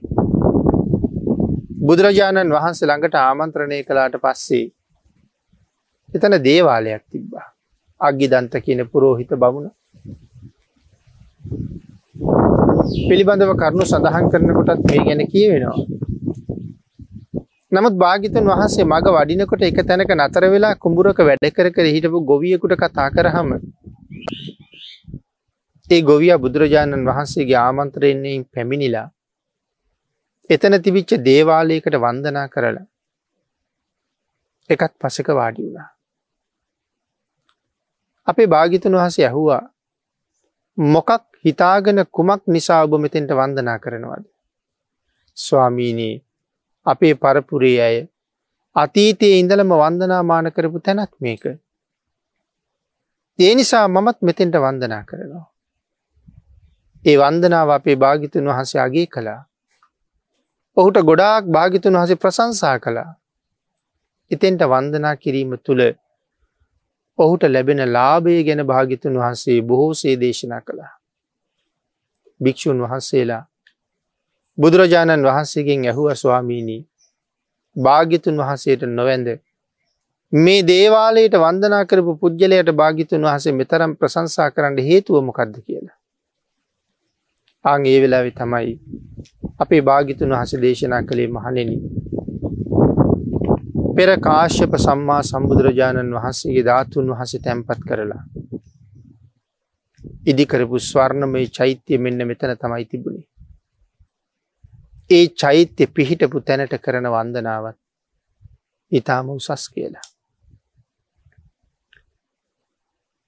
බුදුරජාණන් 1.80 2.50
වහන්සේ 2.50 2.86
ළඟට 2.86 3.14
ආමන්ත්‍රණය 3.18 3.76
කළාට 3.82 4.16
පස්සේ 4.18 4.64
එතන 6.08 6.34
දේවාලයක් 6.38 7.02
තිබ්බා 7.06 7.44
අග්ගිදන්ත 8.00 8.54
කියන 8.58 8.82
පුරෝහිත 8.86 9.30
බමුණ 9.34 9.70
පිළිබඳව 13.02 13.52
කරුණු 13.54 13.86
සඳහන් 13.86 14.28
කරනකොටත් 14.32 14.82
මේ 14.86 15.04
ගැන 15.06 15.22
කියවෙනවා. 15.26 15.78
නමුත් 17.72 17.96
භාගිතන් 17.96 18.50
වහන්සේ 18.50 18.86
මග 18.86 19.14
වඩිනකොට 19.14 19.64
එක 19.64 19.80
තැනක 19.82 20.12
නතර 20.16 20.46
වෙලා 20.54 20.74
කුඹුරක 20.76 21.22
වැඩ 21.22 21.46
කර 21.50 21.70
කර 21.70 21.88
හිටපු 21.88 22.20
ගොවියකුට 22.24 22.74
කතා 22.82 23.08
කරහම 23.10 23.54
ඒ 25.88 26.02
ගොවිය 26.02 26.34
බුදුරජාණන් 26.38 27.08
වහන්සේගේ 27.08 27.58
ආමන්ත්‍රයෙන්ෙන් 27.58 28.46
පැමිණිලා 28.52 29.06
එතන 30.50 30.76
තිබිච්ච 30.82 31.12
දේවාලයකට 31.24 31.96
වන්දනා 31.96 32.46
කරලා 32.48 32.86
එකත් 34.70 34.92
පසක 34.98 35.28
වාඩි 35.30 35.62
වුණා. 35.62 35.88
අපේ 38.26 38.46
භාගිතන් 38.46 38.96
වහසේ 38.96 39.26
ඇහුවා 39.26 39.62
මොකක් 40.78 41.10
හිතාගෙන 41.44 42.00
කුමක් 42.08 42.42
නිසා 42.46 42.82
ඔබ 42.84 42.94
මෙතෙන්ට 42.98 43.32
වන්දනා 43.32 43.78
කරනවද. 43.78 44.24
ස්වාමීනී 45.36 46.14
අපේ 46.86 47.14
පරපුරේ 47.16 47.78
අය 47.82 47.96
අතීතයේ 48.76 49.38
ඉඳලම 49.38 49.74
වන්දනාමාන 49.74 50.52
කරපු 50.52 50.80
තැනත් 50.80 51.12
මේක. 51.20 51.44
ඒ 53.38 53.52
නිසා 53.54 53.86
මමත් 53.88 54.18
මෙතෙන්ට 54.22 54.56
වන්දනා 54.56 55.04
කරනවා. 55.04 55.46
ඒ 57.04 57.16
වන්දනාව 57.18 57.70
අපේ 57.70 57.96
භාගිතුන් 57.96 58.44
වහන්සේ 58.44 58.80
අගේ 58.80 59.06
කළා. 59.06 59.40
ඔහුට 60.76 60.98
ගොඩාක් 61.02 61.44
භාගිතුන් 61.46 61.96
වහසේ 61.96 62.16
ප්‍රසංසා 62.16 62.76
කළා. 62.78 63.10
එතෙන්ට 64.30 64.62
වන්දනා 64.64 65.16
කිරීම 65.16 65.52
තුළ 65.58 65.82
ඔහුට 67.18 67.42
ලැබෙන 67.46 67.82
ලාභය 67.88 68.38
ගැන 68.44 68.62
භාගිතුන් 68.64 69.14
වහන්සේ 69.14 69.60
බොහෝසේ 69.62 70.16
දේශනා 70.16 70.60
කළා. 70.60 70.92
භික්‍ෂූන් 72.40 72.82
වහන්සේලා 72.82 73.42
බුදුරජාණන් 74.58 75.26
වහන්සේගෙන් 75.26 75.86
ඇහුව 75.86 76.08
ස්වාමීණී 76.14 76.80
භාග්‍යතුන් 77.76 78.36
වහන්සේට 78.36 78.82
නොවැන්ද 78.90 79.28
මේ 80.32 80.60
දේවාලයට 80.64 81.34
වන්දනා 81.36 81.84
කරපු 81.84 82.12
පුද්ගලයට 82.16 82.70
භාගිතුන් 82.74 83.24
වහසේ 83.24 83.54
මෙතරම් 83.54 83.92
ප්‍රසංසා 83.96 84.50
කරන්න 84.50 84.78
හේතුව 84.80 85.24
මොකක්ද 85.24 85.54
කියලා. 85.58 85.99
ආං 87.64 87.86
ඒ 87.86 87.98
වෙලාවෙ 88.02 88.30
තමයි 88.32 88.72
අපේ 89.58 89.80
භාගිතුන් 89.82 90.30
වහස 90.30 90.52
දේශනා 90.58 91.02
කළේ 91.02 91.28
මහනෙන. 91.28 91.70
පෙර 93.96 94.10
කාශ්‍යප 94.18 94.76
සම්මා 94.78 95.22
සම්බුදුරජාණන් 95.22 96.14
වහන්සේගේ 96.16 96.64
ධාතුන් 96.64 97.10
වහස 97.12 97.34
තැන්පත් 97.38 97.82
කරලා. 97.88 98.22
ඉදිකරපු 100.26 100.80
ස්වර්ණමය 100.80 101.44
චෛත්‍යය 101.50 101.98
මෙන්න 101.98 102.26
මෙතන 102.26 102.54
තමයි 102.56 102.84
තිබුණේ. 102.86 103.28
ඒ 105.10 105.24
චෛත්‍ය 105.36 105.90
පිහිටපු 105.90 106.40
තැනට 106.42 106.74
කරන 106.78 107.06
වන්දනාවත් 107.08 107.78
ඉතාම 108.92 109.30
උසස් 109.30 109.68
කියලා. 109.68 110.06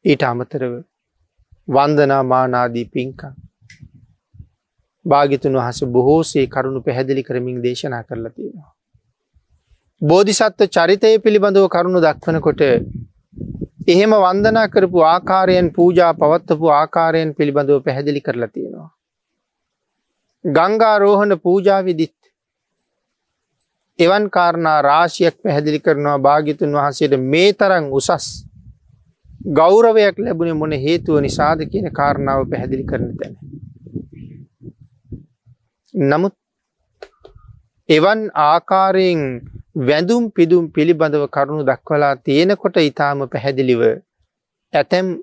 ඊට 0.05 0.23
අමතරව 0.25 0.75
වන්දනා 1.69 2.23
මානාදී 2.25 2.91
පින්කම් 2.95 3.35
භාගිතුන් 5.05 5.57
වහස 5.57 5.85
බොහෝසේ 5.89 6.47
කරුණු 6.47 6.81
පැහැදිලි 6.81 7.23
කරමින් 7.23 7.59
දේශනා 7.63 8.03
කරලා 8.03 8.31
තියෙනවා. 8.31 8.73
බෝධිසත්ව 10.03 10.69
චරිතය 10.71 11.13
පිළිබඳව 11.19 11.67
කරුණු 11.69 12.01
දක්වනකොට 12.01 12.63
එහෙම 13.89 14.13
වන්දනා 14.17 14.67
කරපු 14.69 15.05
ආකාරයෙන් 15.05 15.69
පූජා 15.73 16.13
පවත්වපු 16.15 16.67
ආකාරයෙන් 16.71 17.35
පිළිබඳව 17.35 17.79
පැහැදිලි 17.83 18.21
කරලා 18.21 18.49
තියෙනවා. 18.49 18.91
ගංගාරෝහණ 20.45 21.39
පූජාවිදිත් 21.39 22.17
එවන් 23.99 24.31
කාරණා 24.31 24.79
රාශියක් 24.83 25.37
පැහැදිලි 25.43 25.81
කරනවා 25.81 26.19
භාගිතුන් 26.21 26.73
වහන්සේට 26.73 27.15
මේ 27.27 27.53
තරං 27.55 27.87
උසස් 27.93 28.27
ගෞරවයක් 29.53 30.19
ලැබුණේ 30.19 30.55
මොන 30.55 30.73
හේතුව 30.81 31.21
නිසාද 31.21 31.67
කියන 31.67 31.89
කාරණාව 31.93 32.49
පැහැදිලි 32.49 32.85
කරන 32.85 33.11
තැන. 33.17 33.35
නමුත් 35.95 36.33
එවන් 37.89 38.21
ආකාරයෙන් 38.35 39.21
වැඳුම් 39.79 40.31
පිදුම් 40.31 40.71
පිළිබඳව 40.71 41.25
කරුණු 41.29 41.65
දක්වලා 41.65 42.17
තියෙනකොට 42.19 42.77
ඉතාම 42.81 43.29
පැහැදිලිව 43.29 43.83
ඇතැම් 44.73 45.21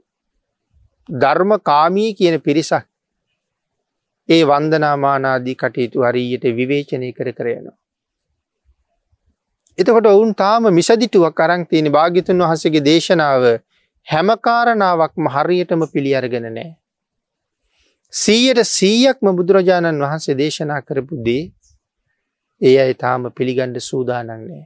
ධර්ම 1.09 1.51
කාමී 1.61 2.13
කියන 2.13 2.37
පිරිසක් 2.39 2.85
ඒ 4.29 4.43
වන්දනාමානාදී 4.43 5.55
කටයුතු 5.55 6.03
හරියට 6.03 6.45
විවේචනය 6.51 7.09
කර 7.13 7.29
කරයනවා. 7.31 7.77
එතකොට 9.77 10.05
ඔවුන් 10.05 10.35
තාම 10.35 10.69
මිසදිටුවක් 10.71 11.33
කරං 11.33 11.65
තියෙන 11.65 11.91
භාගිතුන් 11.91 12.43
වහසගේ 12.43 12.83
දේශනාව 12.83 13.43
හැමකාරණාවක්ම 14.07 15.25
හරියටම 15.29 15.81
පිළි 15.93 16.15
අරගෙන 16.15 16.45
නෑ. 16.49 16.69
සීයට 18.13 18.59
සීයක්ම 18.67 19.27
බුදුරජාණන් 19.31 20.01
වහන්සේ 20.01 20.35
දේශනා 20.35 20.81
කරපු 20.81 21.17
දේ 21.25 21.43
ඒ 22.61 22.75
අයි 22.79 22.95
තාම 22.95 23.27
පිළිගණ්ඩ 23.31 23.77
සූදානන්නේ. 23.79 24.63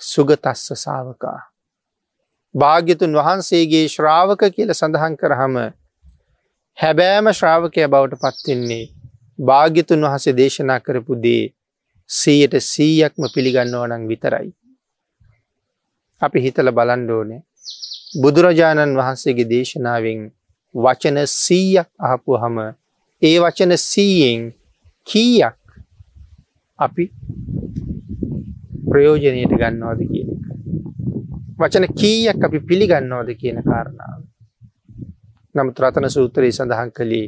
සුගතස්ස 0.00 0.66
සාවකා. 0.76 1.40
භාග්‍යතුන් 2.54 3.16
වහන්සේගේ 3.16 3.88
ශ්‍රාවක 3.88 4.44
කියල 4.50 4.74
සඳහන් 4.74 5.16
කරහම 5.16 5.56
හැබෑම 6.78 7.32
ශ්‍රාවකය 7.32 7.88
බවට 7.88 8.20
පත්වෙන්නේ 8.22 8.84
භාග්‍යතුන් 9.38 10.06
වහසේ 10.06 10.36
දේශනා 10.36 10.80
කරපු 10.80 11.20
දේ 11.22 11.42
සීයට 12.10 12.60
සීයක්ම 12.62 13.32
පිළිගන්නවනං 13.34 14.08
විතරයි. 14.08 14.48
අපි 16.22 16.38
හිතල 16.40 16.70
බලන්ඩෝනේ 16.72 17.44
බුදුරජාණන් 18.20 18.98
වහන්සේගේ 18.98 19.48
දේශනාවෙන් 19.48 20.26
වචන 20.76 21.18
සීයක් 21.26 21.88
අහපු 21.98 22.36
හම 22.36 22.56
ඒ 23.22 23.36
වචන 23.40 23.72
සීයෙන් 23.82 24.42
කීයක් 25.06 25.58
අපි 26.78 27.04
ප්‍රයෝජනයට 28.90 29.52
ගන්නවාද 29.52 30.00
කියන 30.04 30.28
එක. 30.34 30.44
වචන 31.58 31.86
කීයක් 32.00 32.44
අපි 32.46 32.58
පිළිගන්නවාද 32.60 33.30
කියන 33.40 33.62
කාරණාව. 33.64 34.20
නමුත් 35.54 35.80
රතන 35.80 36.10
සූත්‍රයේ 36.10 36.52
සඳහන් 36.52 36.90
කළේ 36.92 37.26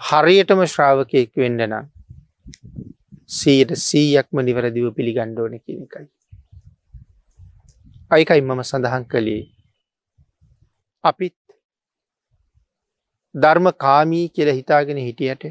හරියටම 0.00 0.60
ශ්‍රාවකයෙක් 0.66 1.32
වෙන්න 1.36 1.64
නම් 1.64 1.86
සීයට 3.30 3.72
සීයක්ම 3.78 4.36
නිවැරදිව 4.42 4.92
පිළිගණ්ඩෝන 4.96 5.56
කියන 5.60 5.82
එකයි. 5.86 6.06
අයිකයි 8.10 8.42
මම 8.42 8.62
සඳහන් 8.64 9.04
කළේ 9.06 9.42
අපිත් 11.04 11.37
ධර්ම 13.38 13.66
කාමී 13.76 14.26
කියල 14.28 14.50
හිතාගෙන 14.50 14.98
හිටියට 14.98 15.44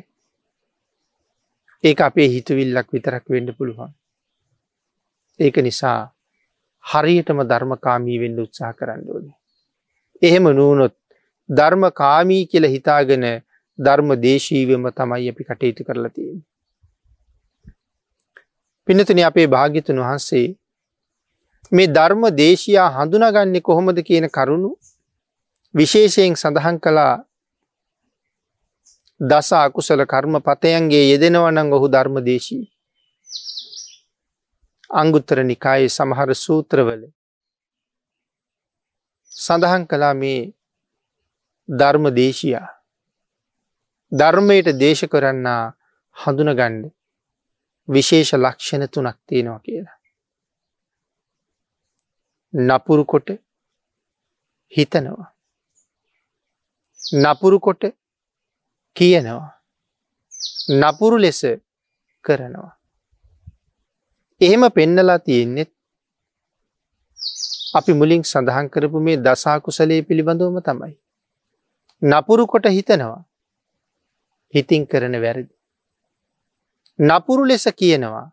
ඒක 1.83 2.01
අපේ 2.01 2.27
හිතුවිල්ලක් 2.27 2.87
විතරක් 2.91 3.25
වෙන්න 3.29 3.49
පුළුවන්. 3.53 3.91
ඒක 5.39 5.57
නිසා 5.57 5.99
හරියටම 6.83 7.39
ධර්මකාමී 7.43 8.19
වෙන්න 8.19 8.39
උත්සාහ 8.39 8.73
කරන්න 8.73 9.03
ඕනේ. 9.09 9.35
එහෙම 10.21 10.45
නූනොත් 10.51 10.95
ධර්ම 11.49 11.83
කාමී 11.93 12.43
කියල 12.45 12.65
හිතාගෙන 12.65 13.25
ධර්ම 13.79 14.09
දේශීවම 14.17 14.87
තමයි 14.91 15.29
අපි 15.29 15.43
කටයුතු 15.43 15.83
කරලා 15.83 16.09
තියෙන. 16.09 16.39
පිනතුන 18.87 19.19
අපේ 19.19 19.47
භාගිතුන් 19.47 19.99
වහන්සේ 19.99 20.47
මේ 21.71 21.87
ධර්ම 21.87 22.23
දේශයා 22.33 22.89
හඳුනගන්නේ 22.89 23.61
කොහොමද 23.61 23.99
කියන 24.01 24.27
කරුණු 24.29 24.71
විශේෂයෙන් 25.75 26.35
සඳහන් 26.35 26.77
කළා 26.79 27.13
දස 29.19 29.49
අකුසල 29.53 30.01
කර්ම 30.05 30.33
පතයන්ගේ 30.39 31.09
යෙදෙනවනං 31.09 31.73
ඔහු 31.73 31.87
ධර්ම 31.87 32.15
දේශී. 32.21 32.65
අංගුත්තර 34.91 35.43
නිකායේ 35.43 35.89
සමහර 35.89 36.29
සූත්‍රවල 36.35 37.03
සඳහන් 39.31 39.83
කලා 39.85 40.13
මේ 40.13 40.41
ධර්ම 41.69 42.05
දේශයා 42.13 42.67
ධර්මයට 44.11 44.67
දේශ 44.75 45.03
කරන්නා 45.05 45.73
හඳුනගණ්ඩ 46.15 46.85
විශේෂ 47.87 48.31
ලක්ෂණ 48.35 48.87
තුනක් 48.87 49.17
තියෙනවා 49.27 49.59
කියලා. 49.59 49.97
නපුරු 52.53 53.05
කොට 53.05 53.29
හිතනවා. 54.73 55.27
නපුරු 57.17 57.59
කොට 57.59 57.83
කියනවා. 58.97 59.49
නපුරු 60.71 61.17
ලෙස 61.17 61.41
කරනවා. 62.25 62.71
එහෙම 64.41 64.63
පෙන්නලා 64.71 65.19
තියෙන්නෙත් 65.19 65.71
අපි 67.73 67.93
මුලින් 67.93 68.23
සඳහන් 68.23 68.69
කරපු 68.69 68.99
මේ 68.99 69.17
දසාකුසලේ 69.17 70.01
පිළිබඳවම 70.01 70.57
තමයි. 70.61 70.95
නපුරු 72.01 72.47
කොට 72.47 72.65
හිතනවා 72.69 73.25
හිතින් 74.53 74.87
කරන 74.87 75.15
වැරදි. 75.21 75.53
නපුරු 76.99 77.43
ලෙස 77.45 77.65
කියනවා 77.79 78.25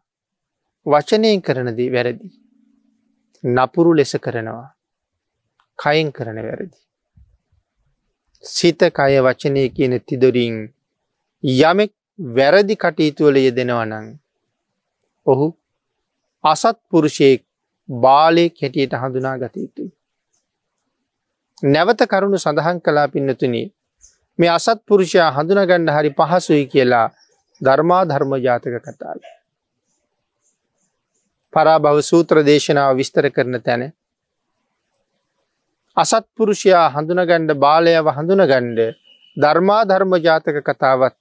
වචනයෙන් 0.87 1.43
කරනදී 1.43 1.91
වැරදි. 1.93 2.29
නපුරු 3.45 3.93
ලෙස 3.93 4.17
කරනවා 4.21 4.69
කයින් 5.79 6.13
කරන 6.13 6.39
වැරදි. 6.39 6.77
සිත 8.45 8.81
කය 8.93 9.13
වචනය 9.21 9.63
කියන 9.71 9.95
තිදොරින් 10.01 10.57
යමෙක් 11.45 11.93
වැරදි 12.19 12.75
කටයුතුවල 12.77 13.37
යෙදෙනවනං 13.39 14.07
ඔහු 15.27 15.47
අසත් 16.45 16.77
පුරුෂයෙක් 16.91 17.43
බාලයෙක් 17.89 18.55
හැටියට 18.57 18.95
හඳුනා 18.95 19.37
ගතයුතුයි. 19.39 19.91
නැවත 21.63 22.01
කරුණු 22.07 22.39
සඳහන් 22.39 22.79
කලා 22.81 23.09
පින්නතුනි 23.09 23.63
මේ 24.39 24.51
අසත් 24.51 24.81
පුරුෂයා 24.87 25.31
හඳුනගණ්ඩ 25.31 25.91
හරි 25.91 26.11
පහසුයි 26.13 26.67
කියලා 26.67 27.09
ධර්මා 27.61 28.05
ධර්ම 28.05 28.33
ජාතක 28.39 28.77
කතාව. 28.79 29.21
පරාභව 31.53 31.99
සූත්‍ර 32.03 32.37
දේශනාව 32.43 32.97
විස්තර 32.97 33.27
කරන 33.31 33.57
තැන 33.63 33.83
අසත්පුරුෂයා 35.97 36.87
හඳුනගණ්ඩ 36.91 37.51
බාලයව 37.57 38.07
හඳුනගණ්ඩ 38.11 38.79
ධර්මා 39.37 39.83
ධර්ම 39.85 40.15
ජාතක 40.19 40.57
කතාවත් 40.63 41.15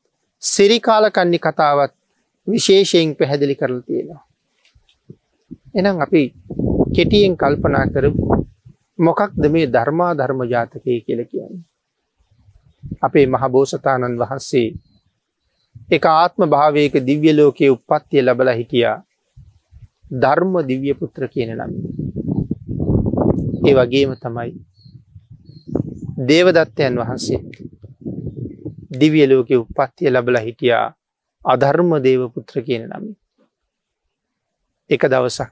සිරිකාලකන්නි 0.44 1.40
කතාවත් 1.40 1.94
විශේෂයෙන් 2.48 3.12
පැහැදිලි 3.16 3.56
කරල 3.56 3.80
තියෙනවා. 3.82 4.24
එනම් 5.76 6.02
අපි 6.02 6.24
කෙටියෙන් 6.96 7.36
කල්පනා 7.36 7.86
කරපු 7.88 8.40
මොකක්ද 9.00 9.44
මේ 9.50 9.68
ධර්මා 9.68 10.12
ධර්ම 10.14 10.42
ජාතකය 10.46 10.98
කියල 11.02 11.22
කියන්නේ. 11.26 11.64
අපේ 13.02 13.26
මහබෝසතාණන් 13.28 14.20
වහන්සේ 14.20 14.68
එක 15.92 16.06
ආත්ම 16.08 16.42
භාවයක 16.48 16.96
දිව්‍ය 17.04 17.32
ලෝකයේ 17.34 17.72
උපත්තිය 17.72 18.22
ලබල 18.22 18.50
හිටියා 18.52 18.98
ධර්ම 20.20 20.54
දිව්‍ය 20.64 20.94
පුත්‍ර 20.96 21.24
කියන 21.28 21.56
නම. 21.58 21.72
ඒ 23.64 23.74
වගේම 23.74 24.12
තමයි 24.16 24.52
දේවදත්තයන් 26.28 26.96
වහන්සේ 27.00 27.40
දිවිය 28.94 29.26
ලෝකෙ 29.28 29.56
උපත්තිය 29.58 30.10
ලබල 30.10 30.38
හිටියා 30.40 30.86
අධර්ම 31.46 31.92
දේවපුත්‍ර 32.06 32.58
කියන 32.66 32.84
නම. 32.90 33.06
එක 34.90 35.04
දවසක් 35.06 35.52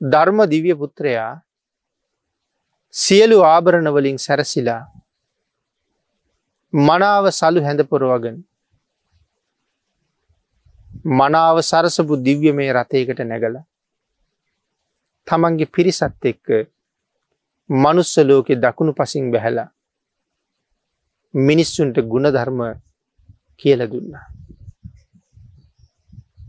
ධර්ම 0.00 0.38
දිව්‍ය 0.46 0.74
පුත්‍රයා 0.74 1.32
සියලු 2.94 3.38
ආභරණවලින් 3.44 4.18
සැරසිලා 4.18 4.80
මනාව 6.72 7.24
සලු 7.30 7.60
හැඳ 7.60 7.82
පොරවගෙන 7.84 8.38
මනාව 11.18 11.56
සරසපු 11.62 12.14
දිව්‍ය 12.20 12.50
මේ 12.52 12.72
රථයකට 12.72 13.20
නැගල 13.24 13.56
තමන්ගේ 15.26 15.72
පිරිසත් 15.74 16.24
එක්ක 16.24 16.46
මනුස්ස 17.70 18.14
ලෝකෙ 18.20 18.54
දකුණු 18.56 18.92
පසින් 18.92 19.30
බැහැලා 19.32 19.68
මිනිස්සුන්ට 21.34 21.96
ගුණධර්ම 22.04 22.60
කියල 23.56 23.80
දුන්නා. 23.86 24.26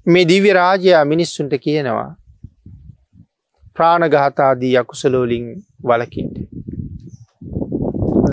මේ 0.06 0.26
දිව්‍ය 0.26 0.54
රාජයා 0.54 1.06
මිනිස්සුන්ට 1.06 1.54
කියනවා 1.60 2.10
ප්‍රාණගාතාදී 3.76 4.78
අකුසලෝලින් 4.78 5.46
වලකින්ට. 5.84 6.38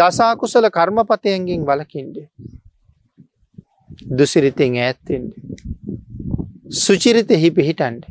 දසාකුසල 0.00 0.66
කර්මපතයන්ගෙන් 0.70 1.66
වලකින්ට. 1.66 2.16
දුසිරිතෙන් 4.18 4.76
ඈත්තෙන්ට. 4.76 5.32
සුචිරිත 6.76 7.30
හි 7.36 7.50
පිහිටන්ඩ. 7.50 8.02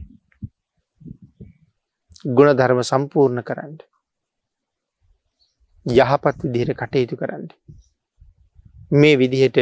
ගුණධර්ම 2.26 2.82
සම්පූර්ණ 2.84 3.44
කරන්න. 3.44 3.76
යහපත් 5.86 6.44
විදිහට 6.46 6.76
කටයුතු 6.76 7.16
කරන්න. 7.16 7.46
මේ 8.92 9.16
විදිහට 9.16 9.60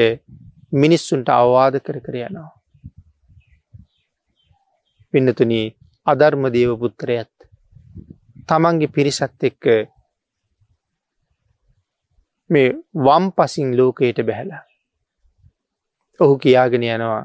මිනිස්සුන්ට 0.73 1.29
අවවාද 1.31 1.79
කර 1.79 1.99
කර 2.01 2.15
යනවා. 2.17 2.51
පින්නතුනී 5.13 5.75
අධර්ම 6.07 6.49
දේවපුත්‍රයත් 6.49 7.33
තමන්ගේ 8.47 8.89
පිරිසත් 8.89 9.43
එක්ක 9.43 9.63
මේ 12.49 12.73
වම් 12.97 13.25
පසින් 13.31 13.77
ලෝකයට 13.77 14.19
බැහැලා. 14.23 14.63
ඔහු 16.19 16.37
කියාගෙන 16.37 16.83
යනවා 16.85 17.23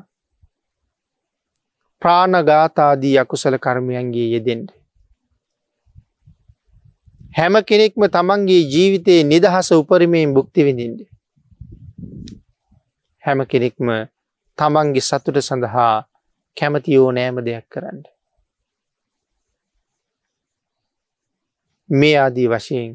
ප්‍රාණගාතාදී 2.02 3.18
අකුසල 3.18 3.56
කර්මයන්ගේ 3.58 4.28
යෙදෙන්ට. 4.28 4.81
හැම 7.32 7.54
කෙනෙක්ම 7.64 8.02
තමන්ගේ 8.08 8.62
ජීවිතයේ 8.68 9.24
නිදහස 9.24 9.68
උපරිමයෙන් 9.72 10.34
බුක්ති 10.34 10.64
විඳින්ට. 10.64 11.08
හැම 13.24 13.40
කෙනෙක්ම 13.46 13.88
තමන්ගේ 14.58 15.00
සතුට 15.00 15.38
සඳහා 15.40 16.04
කැමති 16.56 16.98
ඕ 16.98 17.10
නෑම 17.10 17.40
දෙයක් 17.46 17.66
කරන්න. 17.68 18.02
මේ 21.88 22.16
ආදී 22.18 22.48
වශයෙන් 22.48 22.92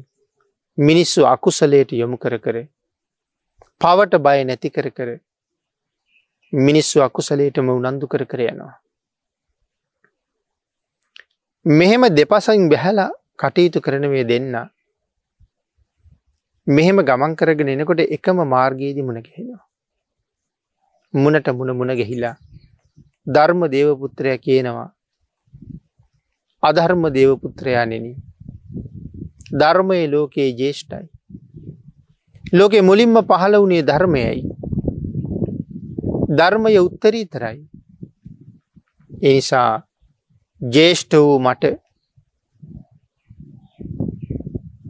මිනිස්සු 0.78 1.26
අකුසලයට 1.26 1.90
යොමු 1.92 2.16
කර 2.16 2.38
කර 2.38 2.56
පවට 3.80 4.24
බය 4.24 4.38
නැති 4.44 4.70
කර 4.70 4.88
කර 4.90 5.10
මිනිස්සු 6.52 7.02
අකුසලයටම 7.02 7.68
උනන්දු 7.70 8.06
කර 8.06 8.24
කර 8.24 8.40
යනවා. 8.42 8.74
මෙහෙම 11.66 12.02
දෙපසයින් 12.10 12.68
බැහැලා 12.68 13.12
කටයුතු 13.38 13.80
කරන 13.80 14.04
මේ 14.10 14.24
දෙන්න 14.24 14.54
මෙහෙම 16.66 17.00
ගමන් 17.02 17.34
කරගෙන 17.34 17.68
එනකොට 17.68 18.00
එකම 18.08 18.38
මාර්ගයේදී 18.46 19.02
මුණ 19.02 19.22
ගැහෙනවා. 19.22 19.64
මුණට 21.14 21.48
මුණ 21.50 21.76
මුණ 21.76 21.94
ගැහිලා 21.94 22.36
ධර්ම 23.26 23.60
දේවපුත්‍රය 23.70 24.38
කියනවා 24.38 24.88
අධර්ම 26.62 27.02
දේවපුත්‍රයා 27.10 27.86
නෙනී 27.86 28.16
ධර්මය 29.52 29.98
ලෝකයේ 30.06 30.52
ජේෂ්ටයි. 30.52 31.08
ලෝකෙ 32.52 32.80
මුලින්ම 32.82 33.16
පහළ 33.22 33.54
වුණේ 33.56 33.82
ධර්මයයි. 33.82 34.42
ධර්මය 36.30 36.78
උත්තරීතරයි. 36.78 37.58
එනිසා 39.22 39.82
ජේෂ්ඨ 40.60 41.16
වූ 41.16 41.38
මට 41.40 41.64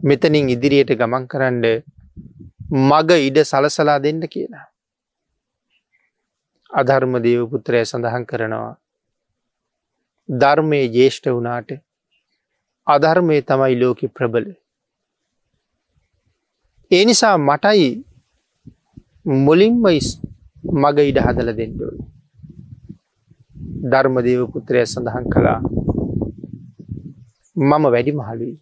මෙතනින් 0.03 0.49
ඉදිරියට 0.49 0.91
ගමන් 0.95 1.25
කරන්න 1.27 1.63
මග 2.81 3.09
ඉඩ 3.19 3.37
සලසලා 3.43 3.99
දෙන්න 3.99 4.21
කියලා. 4.27 4.65
අධර්ම 6.71 7.13
දේවපුත්‍රය 7.21 7.81
සඳහන් 7.83 8.25
කරනවා 8.25 8.77
ධර්මය 10.29 10.81
ජේෂ්ඨ 10.87 11.29
වනාට 11.29 11.71
අධර්මය 12.87 13.41
තමයි 13.41 13.75
ලෝකෙ 13.75 14.07
ප්‍රබල. 14.09 14.45
ඒ 16.91 17.03
නිසා 17.05 17.35
මටයි 17.39 17.89
මුලින්ම 19.39 19.75
මග 20.75 20.97
ඉඩ 21.01 21.19
හදල 21.19 21.51
දෙන්නඩුව. 21.53 21.93
ධර්මදේව 23.83 24.41
පුත්‍රය 24.53 24.85
සඳහන් 24.85 25.25
කළා 25.33 25.59
මම 27.55 27.85
වැඩි 27.85 28.11
මහලුයි. 28.13 28.55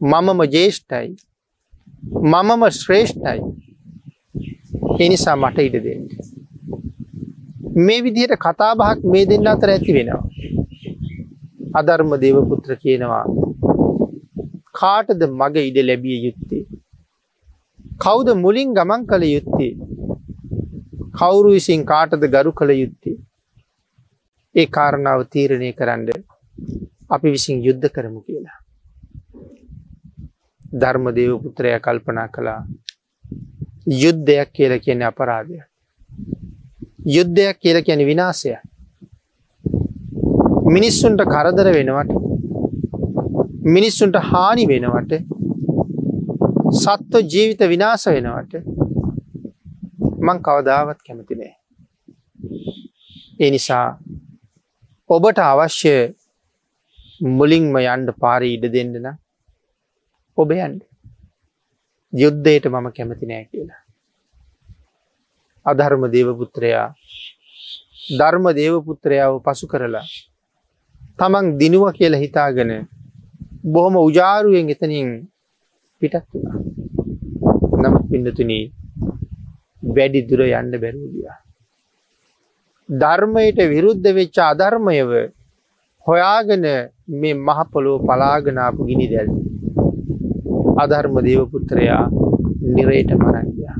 මමම 0.00 0.40
ජේෂ්ඨයි 0.54 1.10
මමම 2.24 2.62
ශ්‍රේෂ්ඨයි 2.70 3.40
එනිසා 5.00 5.36
මට 5.36 5.58
ඉඩ 5.68 5.76
දෙන්න. 5.84 6.02
මේ 7.86 8.00
විදිහට 8.04 8.34
කතාබහක් 8.44 8.98
මේ 9.12 9.24
දෙන්න 9.30 9.48
අතර 9.52 9.70
ඇති 9.72 9.92
වෙනවා. 9.96 10.22
අධර්ම 11.74 12.12
දේවපුත්‍ර 12.22 12.76
කියනවා 12.82 13.24
කාටද 14.80 15.22
මග 15.30 15.54
ඉඩ 15.68 15.78
ලැබිය 15.88 16.18
යුත්තේ. 16.26 16.64
කෞද 18.04 18.28
මුලින් 18.44 18.74
ගමන් 18.78 19.06
කළ 19.10 19.24
යුත්තේ. 19.28 19.72
කවුරු 21.14 21.48
විසින් 21.56 21.84
කාටද 21.92 22.28
ගරු 22.34 22.52
කළ 22.52 22.72
යුත්තේ. 22.82 23.16
ඒ 24.54 24.66
කාරණාව 24.76 25.20
තීරණය 25.32 25.72
කරන්න 25.72 26.06
අපි 27.10 27.28
විසින් 27.36 27.64
යුද්ධ 27.66 27.88
කරමු 27.96 28.20
කියලා. 28.20 28.45
ධර්ම 30.76 31.06
දේවපුත්‍රය 31.16 31.72
කල්පනා 31.80 32.28
කළා 32.28 32.60
යුද්ධයක් 33.94 34.48
කියල 34.52 34.72
කියන 34.78 35.02
අපරාධය. 35.02 35.58
යුද්ධයක් 37.08 37.60
කියල 37.60 37.78
කියන 37.82 38.00
විනාසය. 38.06 38.54
මිනිස්සුන්ට 40.68 41.22
කරදර 41.24 41.68
වෙනවට 41.76 42.10
මිනිස්සුන්ට 43.68 44.16
හානි 44.22 44.64
වෙනවට 44.66 45.12
සත්ව 46.74 47.22
ජීවිත 47.32 47.62
විනාස 47.68 48.06
වෙනවට 48.08 48.54
මං 50.20 50.38
කවදාවත් 50.40 51.00
කැමතිනේ. 51.06 51.52
ඒ 53.40 53.50
නිසා 53.50 53.86
ඔබට 55.10 55.38
අවශ්‍ය 55.44 55.94
මුලින්ම 57.20 57.76
යන්ඩ 57.82 58.10
පාරි 58.18 58.48
ඉඩ 58.54 58.66
දෙන්නන 58.74 59.06
ඔබ 60.38 60.50
යන්ඩ 60.52 60.80
යුද්ධයට 62.12 62.64
මම 62.66 62.86
කැමති 62.90 63.26
නෑ 63.26 63.44
කියලා. 63.44 63.80
අධර්ම 65.66 66.02
දේවපුත්‍රයා 66.08 66.88
ධර්ම 68.10 68.44
දේවපුත්‍රයාව 68.54 69.34
පසු 69.42 69.66
කරලා 69.66 70.06
තමන් 71.18 71.46
දිනුව 71.58 71.84
කියලා 71.92 72.20
හිතාගෙන 72.20 72.72
බොහොම 73.66 73.96
උජාරුවෙන් 73.98 74.68
එතනින් 74.68 75.08
පිටත් 76.02 76.26
වුණා. 76.30 76.58
නමුත් 77.82 78.04
පින්නතුනී 78.10 78.64
වැඩි 79.90 80.26
දුර 80.28 80.42
යන්න 80.42 80.72
බැරූදියා. 80.76 81.38
ධර්මයට 82.88 83.58
විරුද්ධ 83.66 84.08
වෙච්ච 84.14 84.36
අධර්මයව 84.44 85.10
හොයාගෙන 86.06 86.64
මේ 87.14 87.34
මහපොලෝ 87.40 87.98
පලාගනාපු 88.00 88.88
ගිනි 88.88 89.06
දැල්. 89.08 89.30
අධර්ම 90.76 91.14
දේවපුත්‍රයා 91.24 92.04
නිරයට 92.74 93.10
මරංගයා. 93.14 93.76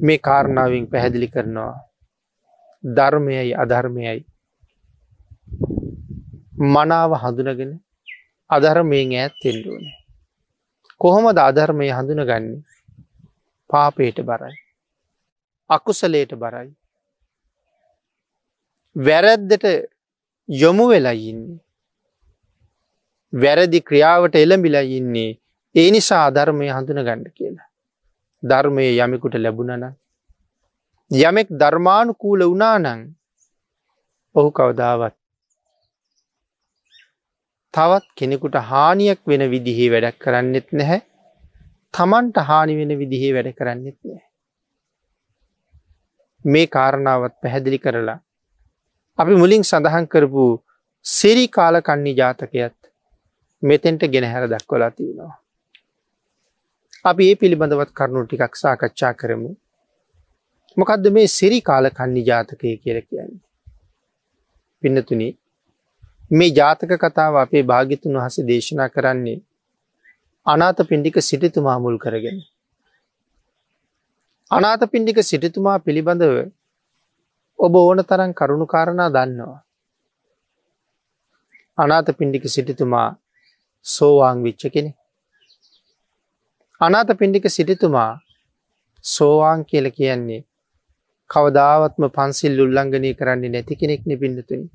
මේ 0.00 0.18
කාරණාවෙන් 0.18 0.86
පැහැදිලි 0.92 1.28
කරනවා 1.28 1.74
ධර්මයයි 2.84 3.52
අධර්මයයි 3.56 4.20
මනාව 6.68 7.16
හඳුනගෙන 7.22 7.72
අධර්මයෙන් 8.50 9.14
ඈත් 9.14 9.44
එෙන්ඩුවනේ. 9.44 9.96
කොහොමද 11.00 11.38
අධර්මය 11.40 11.90
හඳුනගන්නේ 11.90 12.62
පාපයට 13.70 14.18
බරයි. 14.22 14.54
අකුසලයට 15.70 16.32
බරයි. 16.36 16.70
වැරැද්දට 18.96 19.64
යොමු 20.48 20.84
වෙලා 20.88 21.18
ඉන්නේ. 21.22 21.63
වැරදි 23.34 23.80
ක්‍රියාවට 23.80 24.36
එළඹිලා 24.36 24.84
ඉන්නේ 24.98 25.30
ඒ 25.74 25.88
නිසා 25.90 26.22
අධර්මය 26.26 26.68
හඳුන 26.68 27.00
ගණ්ඩ 27.00 27.28
කියලා. 27.32 27.68
ධර්මය 28.42 28.84
යමෙකුට 28.96 29.36
ලැබුණන 29.36 29.84
යමෙක් 31.10 31.48
ධර්මානුකූල 31.60 32.42
වනානං 32.52 33.02
ඔහු 34.34 34.50
කවදාවත් 34.50 35.16
තවත් 37.74 38.06
කෙනෙකුට 38.16 38.56
හානියක් 38.70 39.20
වෙන 39.26 39.44
විදිහේ 39.50 39.90
වැඩක් 39.92 40.18
කරන්නෙත් 40.18 40.68
නැහැ 40.72 41.00
තමන්ට 41.94 42.46
හානි 42.48 42.74
වෙන 42.78 42.92
විදිහේ 43.00 43.34
වැඩ 43.34 43.50
කරන්නෙත් 43.58 43.98
නෑ. 44.04 44.22
මේ 46.44 46.66
කාරණාවත් 46.68 47.34
පැහැදිලි 47.42 47.78
කරලා 47.78 48.18
අපි 49.18 49.34
මුලින් 49.42 49.62
සඳහන් 49.62 50.08
කරපු 50.08 50.46
සිරි 51.04 51.44
කාලකන්නි 51.48 52.16
ජාතකයත් 52.20 52.78
මෙතෙන්ට 53.64 54.02
ගෙනහැර 54.12 54.44
දක්වලා 54.48 54.90
තියෙනවා. 54.90 55.34
අපි 57.04 57.28
ඒ 57.30 57.36
පිළිබඳවත් 57.36 57.90
කරුණු 57.92 58.24
ටිකක් 58.24 58.54
සාකච්ඡා 58.56 59.12
කරමු. 59.14 59.50
මොකක්ද 60.76 61.06
මේ 61.16 61.26
සිරි 61.28 61.58
කාලකන්නි 61.60 62.22
ජාතකය 62.26 62.76
කියල 62.76 62.98
කියන්නේ. 63.02 63.42
පින්නතුනි 64.82 65.28
මේ 66.30 66.50
ජාතක 66.50 66.92
කතාව 66.98 67.34
අපේ 67.36 67.62
භාගිතුන් 67.62 68.18
වහස 68.18 68.36
දේශනා 68.48 68.88
කරන්නේ 68.88 69.38
අනාත 70.46 70.78
පින්ඩික 70.88 71.16
සිටිතුමා 71.20 71.78
මුල් 71.78 71.98
කරගෙන. 71.98 72.38
අනාත 74.50 74.82
පින්ඩික 74.92 75.18
සිටිතුමා 75.22 75.78
පිළිබඳව 75.78 76.36
ඔබ 77.58 77.74
ඕන 77.76 78.00
තරන් 78.04 78.32
කරුණු 78.34 78.66
කාරණා 78.66 79.10
දන්නවා. 79.10 79.58
අනාත 81.78 82.08
පින්ඩික 82.18 82.44
සිටිතුමා 82.48 83.08
සෝවාං 83.84 84.42
විච්ච 84.42 84.62
කෙනෙ. 84.74 84.90
අනාත 86.80 87.10
පින්ඩික 87.20 87.46
සිටිතුමා 87.48 88.10
සෝවාන් 89.04 89.60
කියල 89.64 89.86
කියන්නේ 89.90 90.40
කවදාවත්ම 91.30 92.04
පන්සිල් 92.16 92.58
උල්ලංඝනය 92.64 93.10
කරන්නේ 93.14 93.52
නැති 93.54 93.80
කෙනෙක් 93.80 94.02
නිපින්නතුනි. 94.06 94.66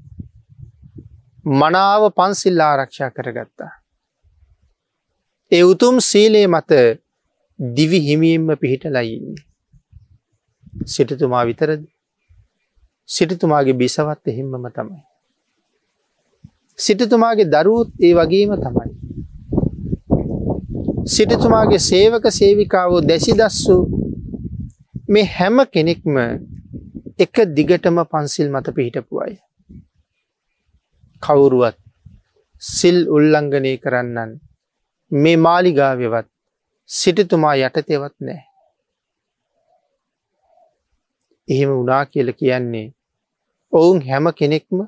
මනාව 1.60 2.04
පන්සිල් 2.12 2.62
ආරක්ෂා 2.62 3.10
කරගත්තා. 3.10 3.72
ඒ 5.52 5.64
උතුම් 5.64 5.96
සීලේ 6.10 6.48
මත 6.48 6.72
දිවි 7.60 8.00
හිමියෙන්ම 8.08 8.50
පිහිටලයින්නේ. 8.62 9.46
සිටතුමා 10.86 11.46
විතරද 11.46 11.84
සිටතුමාගේ 13.10 13.80
බිසවත් 13.82 14.28
එහෙම්මම 14.28 14.66
තමයි. 14.76 15.09
සිටතුමාගේ 16.80 17.52
දරුවත් 17.54 17.90
ඒ 18.00 18.14
වගේම 18.16 18.52
තමයි. 18.58 18.90
සිටතුමාගේ 21.08 21.82
සේවක 21.82 22.26
සේවිකාවෝ 22.32 23.02
දැසි 23.10 23.34
දස්සු 23.40 23.76
මේ 25.10 25.26
හැම 25.36 25.58
කෙනෙක්ම 25.74 26.18
එක 27.20 27.36
දිගටම 27.56 27.98
පන්සිල් 28.12 28.50
මත 28.52 28.76
පිහිටපු 28.76 29.22
අය. 29.26 29.34
කවුරුවත් 31.24 31.78
සිල් 32.62 33.00
උල්ලංඝනය 33.16 33.74
කරන්නන් 33.78 34.32
මේ 35.12 35.38
මාලිගාවවත් 35.38 36.28
සිටිතුමා 36.90 37.56
යටතෙවත් 37.58 38.16
නෑ. 38.20 38.42
එහෙම 41.48 41.72
වනා 41.78 42.04
කියල 42.06 42.30
කියන්නේ 42.40 42.88
ඔවුන් 43.74 44.00
හැම 44.08 44.26
කෙනෙක්ම 44.40 44.80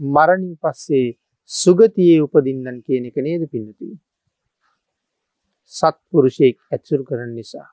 මරණින් 0.00 0.54
පස්සේ 0.56 1.16
සුගතියේ 1.50 2.20
උපදින්නන් 2.20 2.78
කියන 2.82 3.04
එක 3.06 3.16
නේද 3.18 3.42
පින්නතුයි. 3.50 3.96
සත්පුරුෂයෙක් 5.72 6.56
ඇත්සුරු 6.72 7.04
කරන 7.04 7.34
නිසා. 7.34 7.68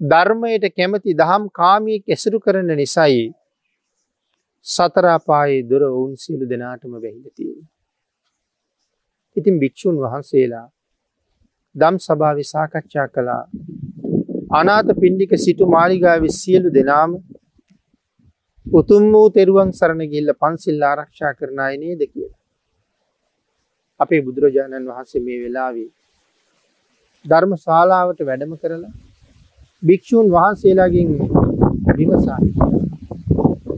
ධර්මයට 0.00 0.64
කැමති 0.70 1.14
දහම් 1.14 1.44
කාමියෙක් 1.50 2.04
ඇසුරු 2.06 2.38
කරන 2.40 2.70
නිසයි 2.72 3.24
සතරාපායේ 4.66 5.66
දුර 5.68 5.82
ඔවුන් 5.84 6.12
සියලු 6.16 6.46
දෙනාටම 6.46 6.92
වැහිලතිය. 6.94 7.54
ඉතින් 9.36 9.58
භික්‍ෂූන් 9.58 9.96
වහන්සේලා 9.96 10.66
දම් 11.74 11.96
සභාව 11.98 12.38
සාකච්ඡා 12.44 13.08
කළා 13.08 13.44
අනාත 14.50 14.88
පින්ඩික 14.96 15.32
සිටු 15.36 15.64
මාලිගාව 15.66 16.22
සියලු 16.32 16.68
දෙනාම 16.70 17.10
උතුම් 18.70 19.04
වූ 19.08 19.28
තෙරුවන් 19.30 19.70
සරණ 19.72 20.02
ගිල්ල 20.06 20.30
පන්සිල් 20.34 20.82
ආරක්ෂා 20.82 21.32
කරන 21.32 21.58
අය 21.58 21.74
නේද 21.76 22.00
කියලා. 22.04 22.36
අපේ 24.00 24.20
බුදුරජාණන් 24.20 24.88
වහන්සේ 24.88 25.22
මේ 25.22 25.38
වෙලාවේ 25.42 25.88
ධර්ම 27.24 27.52
ශාලාවට 27.56 28.20
වැඩම 28.22 28.52
කරලා 28.56 28.92
භික්‍ෂූන් 29.82 30.28
වහන්සේලාගෙන් 30.30 31.08
විමසා 31.96 32.38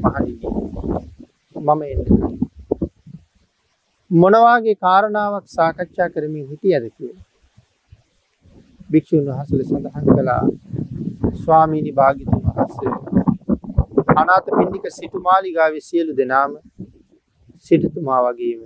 මහනිනි 0.02 0.46
මම 1.56 1.82
එන්න 1.84 2.04
මොනවාගේ 4.10 4.76
කාරණාවක් 4.76 5.46
සාකච්ඡා 5.48 6.08
කරමින් 6.08 6.46
හිටිය 6.46 6.74
ඇද 6.74 6.86
කියලා. 6.90 7.24
භික්‍ෂූන් 8.90 9.26
වහසල 9.28 9.60
සඳහන් 9.62 10.06
කළා 10.10 10.44
ස්වාමීණි 11.36 11.92
භාගිතුන් 11.92 12.40
වහන්සේ 12.46 13.29
අනාත 14.12 14.46
පින්ඩික 14.48 14.86
සිටුමාලිගාව 14.90 15.74
සියලු 15.80 16.12
දෙනාම 16.16 16.52
සිටතුමා 17.66 18.20
වගේම 18.26 18.62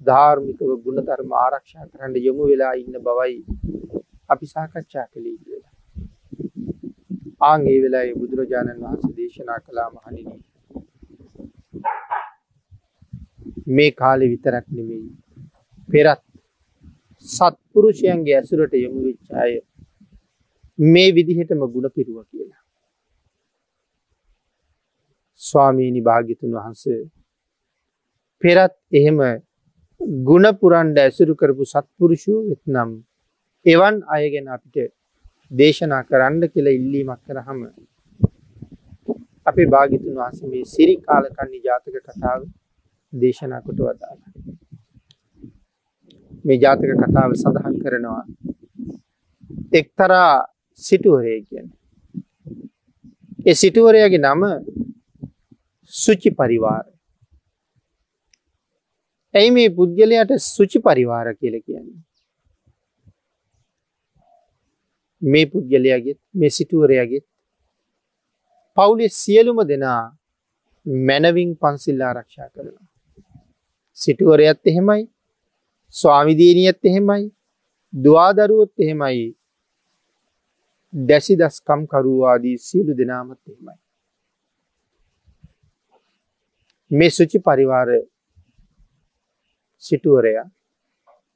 ධාර්මිකව 0.00 0.70
ගුණධර්ම 0.84 1.30
ආරක්ෂා 1.36 1.86
කරන්න 1.86 2.16
යොමු 2.22 2.48
වෙලා 2.50 2.72
ඉන්න 2.74 2.96
බවයි 3.00 3.36
අපි 4.30 4.46
සාකච්ඡා 4.46 5.06
කළේ 5.06 5.36
කියලා. 5.36 5.74
ආංගේ 7.42 7.78
වෙලා 7.84 8.04
බුදුරජාණන් 8.20 8.82
වහන්සේ 8.82 9.14
දේශනා 9.16 9.60
කළා 9.60 9.88
මහනිනී 9.90 10.40
මේ 13.68 13.90
කාලෙ 13.92 14.26
විතරක් 14.26 14.66
නෙමෙයි 14.70 15.06
පෙරත් 15.88 16.22
සත්පුරුෂයන්ගේ 17.26 18.36
ඇසුරට 18.36 18.74
යොමු 18.76 19.00
විච්චාය 19.04 19.52
මේ 20.78 21.10
විදිහටම 21.12 21.66
ගුණ 21.68 21.90
පිරුව 21.90 22.22
කියලා. 22.24 22.65
ස්වාමීණි 25.40 26.02
භාගිතුන් 26.02 26.52
වහන්සේ 26.52 27.00
පෙරත් 28.42 28.74
එහෙම 28.92 29.18
ගුණපුරන්ඩ 30.24 30.96
ඇසුරු 30.98 31.34
කරපු 31.34 31.64
සත්පුරුෂූ 31.64 32.38
වෙත්නම් 32.48 32.90
එවන් 33.66 33.96
අයගෙන 34.08 34.48
අපිට 34.48 34.92
දේශනා 35.50 36.02
කරන්න 36.02 36.42
කියලා 36.46 36.74
ඉල්ලීමක් 36.74 37.20
කරහම 37.22 37.60
අපේ 39.46 39.66
භාගිතුන් 39.66 40.14
වහස 40.14 40.38
මේ 40.44 40.64
සිරි 40.66 40.94
කාලකන්නි 40.98 41.58
ජාතක 41.60 41.96
කතාව 42.06 42.40
දේශනා 43.12 43.60
කොට 43.60 43.78
වදාළ. 43.78 44.20
මේ 46.44 46.58
ජාතක 46.58 46.90
කතාව 47.02 47.30
සඳහන් 47.34 47.76
කරනවා 47.82 48.24
එක්තරා 49.72 50.32
සිටුවරය 50.80 51.36
කියන. 51.42 51.66
ඒ 53.46 53.54
සිටුවරයාගේ 53.54 54.22
නම 54.24 54.42
සුචි 56.02 56.30
පරිවාර. 56.30 56.84
ඇයි 59.34 59.50
මේ 59.50 59.68
පුද්ගලයට 59.76 60.32
සුචි 60.46 60.78
පරිවාර 60.86 61.26
කියල 61.40 61.56
කියන්නේ. 61.66 62.02
මේ 65.22 65.46
පුද්ගලයාගෙත් 65.46 66.18
මේ 66.34 66.50
සිටුවරයාගෙත් 66.50 67.26
පවුලෙ 68.76 69.08
සියලුම 69.20 69.58
දෙනා 69.70 70.02
මැනවින් 71.06 71.50
පන්සිල් 71.60 72.00
ආරක්ෂා 72.00 72.48
කරනවා. 72.48 72.86
සිටුවරයත් 73.98 74.60
එහෙමයි 74.70 75.02
ස්වාමිදීනියත් 75.94 76.80
එහෙමයි 76.84 77.24
දවාදරුවොත් 77.92 78.72
එහෙමයි 78.84 79.26
දැසි 80.92 81.34
දස්කම් 81.40 81.82
කරුවාදී 81.92 82.56
සියලු 82.58 82.92
දෙනාමත් 82.98 83.40
එහෙමයි. 83.48 83.85
මේ 86.90 87.10
සුචි 87.10 87.38
පරිවාර 87.40 87.88
සිටුවරයා 89.82 90.46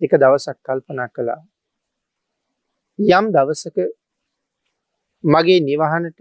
එක 0.01 0.13
දවසක් 0.15 0.59
කල්පනා 0.61 1.09
කළා. 1.09 1.43
යම් 2.99 3.27
දවසක 3.31 3.77
මගේ 5.25 5.61
නිවහනට 5.61 6.21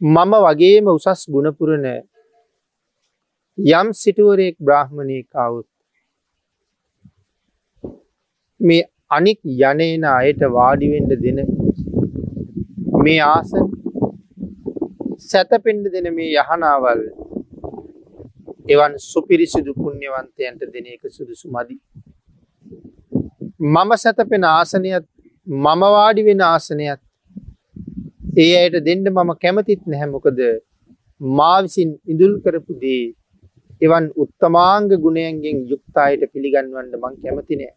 මම 0.00 0.32
වගේම 0.42 0.86
උසස් 0.88 1.22
ගුණපුරණ 1.26 1.86
යම් 3.58 3.88
සිටුවරයෙක් 3.92 4.56
බ්‍රාහ්මණය 4.60 5.18
කවුත් 5.24 5.68
මේ 8.60 8.88
අනික් 9.10 9.40
යනේන 9.44 10.04
අයට 10.06 10.42
වාඩිවෙන්ඩ 10.50 11.12
දෙන 11.18 11.38
මේ 12.98 13.22
ආසන 13.24 13.64
සැතපෙන්ඩ 15.20 15.90
දෙන 15.92 16.06
මේ 16.14 16.30
යහනාවල් 16.34 17.02
එවන් 18.68 18.94
සුපිරිසිදු 19.02 19.72
පුුණ්‍යවන්තයන්ට 19.74 20.62
දෙන 20.74 20.86
එක 20.86 21.04
සුදුසු 21.08 21.46
මදි. 21.48 21.76
මම 23.66 23.90
සැතපෙන 23.96 24.44
ආසනයත් 24.46 25.06
මම 25.46 25.82
වාඩි 25.88 26.22
වෙන 26.24 26.40
ආසනයත් 26.44 27.00
ඒ 28.36 28.50
අයට 28.58 28.76
දෙන්න 28.88 29.06
මම 29.08 29.30
කැමතිත් 29.36 29.82
නැහැමොකද 29.86 30.40
මා 31.20 31.56
විසින් 31.62 31.90
ඉඳුල් 32.06 32.34
කරපු 32.40 32.72
දේ 32.82 33.04
එවන් 33.82 34.04
උත්තමාංග 34.16 34.90
ගුණයන්ගෙන් 34.98 35.58
යුක්තායට 35.70 36.22
පිළිගන්වන්න 36.32 36.92
මං 36.94 37.14
කැමති 37.22 37.54
නෑ. 37.56 37.72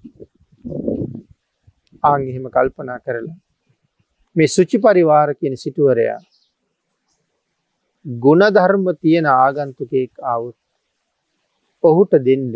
ආං 2.03 2.21
එහෙම 2.23 2.45
කල්පනා 2.49 2.99
කරලා 2.99 3.37
මේ 4.35 4.49
සුචි 4.49 4.77
පරිවාර 4.79 5.29
කියන 5.35 5.55
සිටුවරයා 5.57 6.21
ගුණධර්ම 8.05 8.85
තියෙන 8.95 9.25
ආගන්තුකයෙක් 9.33 10.13
ආවුත් 10.25 10.60
ඔහුට 11.83 12.13
දෙන්ඩ 12.25 12.55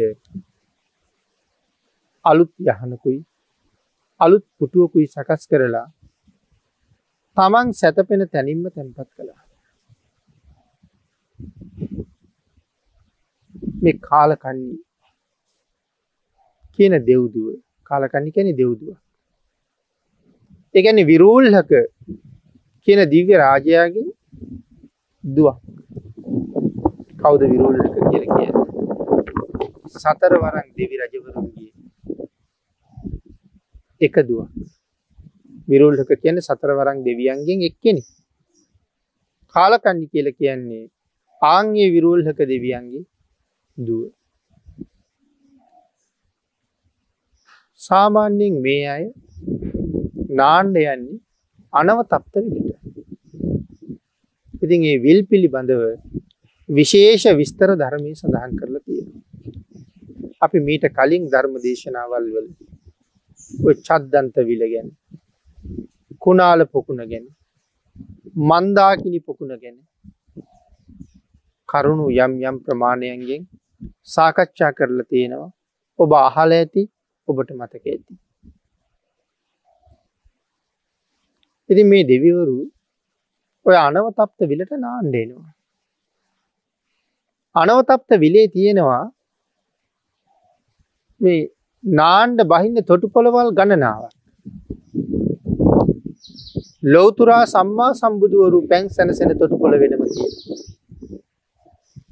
අලුත් 2.25 2.51
යහනකුයි 2.63 3.19
අලුත් 4.21 4.45
පුටුවකුයි 4.57 5.07
සකස් 5.07 5.43
කරලා 5.49 5.87
තමන් 7.37 7.73
සැතපෙන 7.73 8.21
තැනින්ම 8.27 8.65
තැන්පත් 8.67 9.09
කළා. 9.09 9.41
මේ 13.81 13.99
කාලකන්නේ 14.01 14.77
කියන 16.73 16.93
දෙව්දුව 17.07 17.47
කාලකන්නි 17.83 18.31
කැනෙ 18.31 18.53
දෙව්දුව. 18.57 18.95
එකැන 20.75 20.99
විරූල්හක 21.07 21.71
කියන 22.87 23.01
දිව්‍ය 23.11 23.33
රාජයාගේ 23.37 24.09
දුවක් 25.23 25.59
කෞද 27.21 27.41
විරූල්හක 27.51 27.95
කියල 28.03 28.25
කිය 28.29 28.64
සතර 29.95 30.33
වරන් 30.43 30.67
දෙවි 30.77 30.95
රජවරුන්ගේ 31.01 31.71
එක 34.01 34.15
දුවක් 34.27 34.51
විරුල්හක 35.67 36.11
කියන 36.21 36.37
සතර 36.41 36.71
වරන් 36.79 36.99
දෙවියන්ගෙන් 37.07 37.65
එක්කෙනෙ 37.69 38.03
කාලකන්නි 39.55 40.05
කියල 40.13 40.27
කියන්නේ 40.33 40.85
ආංගේ 41.41 41.87
විරුල්හක 41.95 42.39
දෙවියන්ගේ 42.45 43.03
දුව. 43.77 44.03
සාමාන්‍යයෙන් 47.79 48.55
මේ 48.61 48.83
අය 48.87 49.05
නාණ්ඩ 50.39 50.77
යන්නේ 50.83 51.21
අනව 51.73 51.99
තප්ත 52.11 52.35
විලට 52.45 52.83
ඉතින් 54.63 54.81
ඒ 54.91 54.97
විල් 54.97 55.19
පිළිබඳව 55.29 55.81
විශේෂ 56.69 57.25
විස්තර 57.39 57.69
ධර්මය 57.75 58.11
සඳහන් 58.13 58.51
කරලා 58.59 58.81
තියෙන 58.81 58.84
අපි 60.45 60.59
මීට 60.67 60.85
කලින් 60.97 61.25
ධර්ම 61.31 61.55
දේශනාවල් 61.65 62.25
වල 62.33 62.47
චද්දන්ත 63.87 64.35
විල 64.49 64.63
ගැන 64.73 64.89
කුණාල 66.21 66.61
පොකුණ 66.67 67.01
ගැන 67.11 67.25
මන්දාකිනි 68.43 69.19
පොකුණ 69.19 69.53
ගැන 69.61 69.77
කරුණු 71.69 72.07
යම් 72.17 72.33
යම් 72.43 72.57
ප්‍රමාණයන්ගෙන් 72.65 73.43
සාකච්ඡා 74.07 74.71
කරලා 74.77 75.09
තියෙනවා 75.11 75.51
ඔබ 75.99 76.11
අහල 76.19 76.51
ඇති 76.51 76.83
ඔබට 77.27 77.49
මතක 77.51 77.83
ඇති. 77.85 78.13
ඉති 81.69 81.83
මේ 81.83 82.03
දෙවිවරු 82.03 82.57
ඔය 83.65 83.75
අනවතප්ත 83.77 84.39
විලට 84.51 84.71
නාන්ඩේනවා. 84.77 85.51
අනවතප්ත 87.55 88.19
විලේ 88.19 88.47
තියෙනවා 88.47 89.03
මේ 91.21 91.41
නාන්ඩ 91.83 92.39
බහින්න 92.45 92.77
තොටු 92.83 93.07
පොළවල් 93.09 93.49
ගණනාවක්. 93.51 94.13
ලෝතුරා 96.85 97.43
සම්මා 97.47 97.91
සම්බුදුවරු 97.93 98.59
පැන් 98.67 98.89
සැනසෙන 98.89 99.37
තොටු 99.37 99.57
පොළ 99.57 99.75
වෙනම 99.81 100.03
තියෙන. 100.07 100.33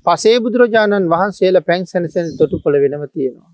පසේ 0.06 0.38
බුදුරජාණන් 0.40 1.10
වහන්සේල 1.10 1.58
පැන් 1.62 1.84
සැනසෙන 1.86 2.32
තොටු 2.38 2.58
පොළ 2.64 2.78
වෙනම 2.84 3.04
තියෙනවා. 3.08 3.52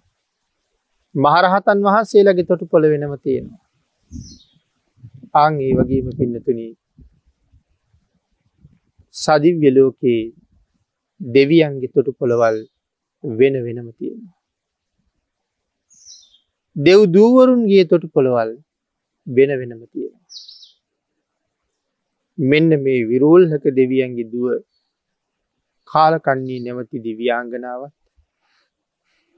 මහරහතන් 1.15 1.79
වහන්සේලගේ 1.83 2.45
තොටු 2.45 2.65
පොළ 2.67 2.85
වෙනම 2.85 3.13
තියෙනවා. 3.17 3.63
ආං 5.35 5.53
ඒ 5.61 5.73
වගේම 5.73 6.09
පින්නතුන 6.17 6.59
සදිව්‍ය 9.15 9.69
ලෝකයේ 9.71 10.23
දෙවියන්ගේ 11.21 11.93
තොටු 11.93 12.11
පොළවල් 12.13 12.57
වෙන 13.23 13.55
වෙනම 13.65 13.87
තියෙනවා. 13.91 14.38
දෙව් 16.75 16.99
දූවරුන්ගේ 17.07 17.83
තොටු 17.85 18.07
පොළවල් 18.09 18.51
වෙන 19.27 19.51
වෙනම 19.51 19.81
තියෙනවා. 19.83 20.25
මෙන්න 22.37 22.69
මේ 22.79 23.01
විරෝල්හක 23.05 23.63
දෙවියන්ගේ 23.73 24.31
දුව 24.31 24.45
කාලකන්නේ 25.91 26.59
නැවති 26.59 26.97
දිව්‍යාංගනාවත් 27.01 27.93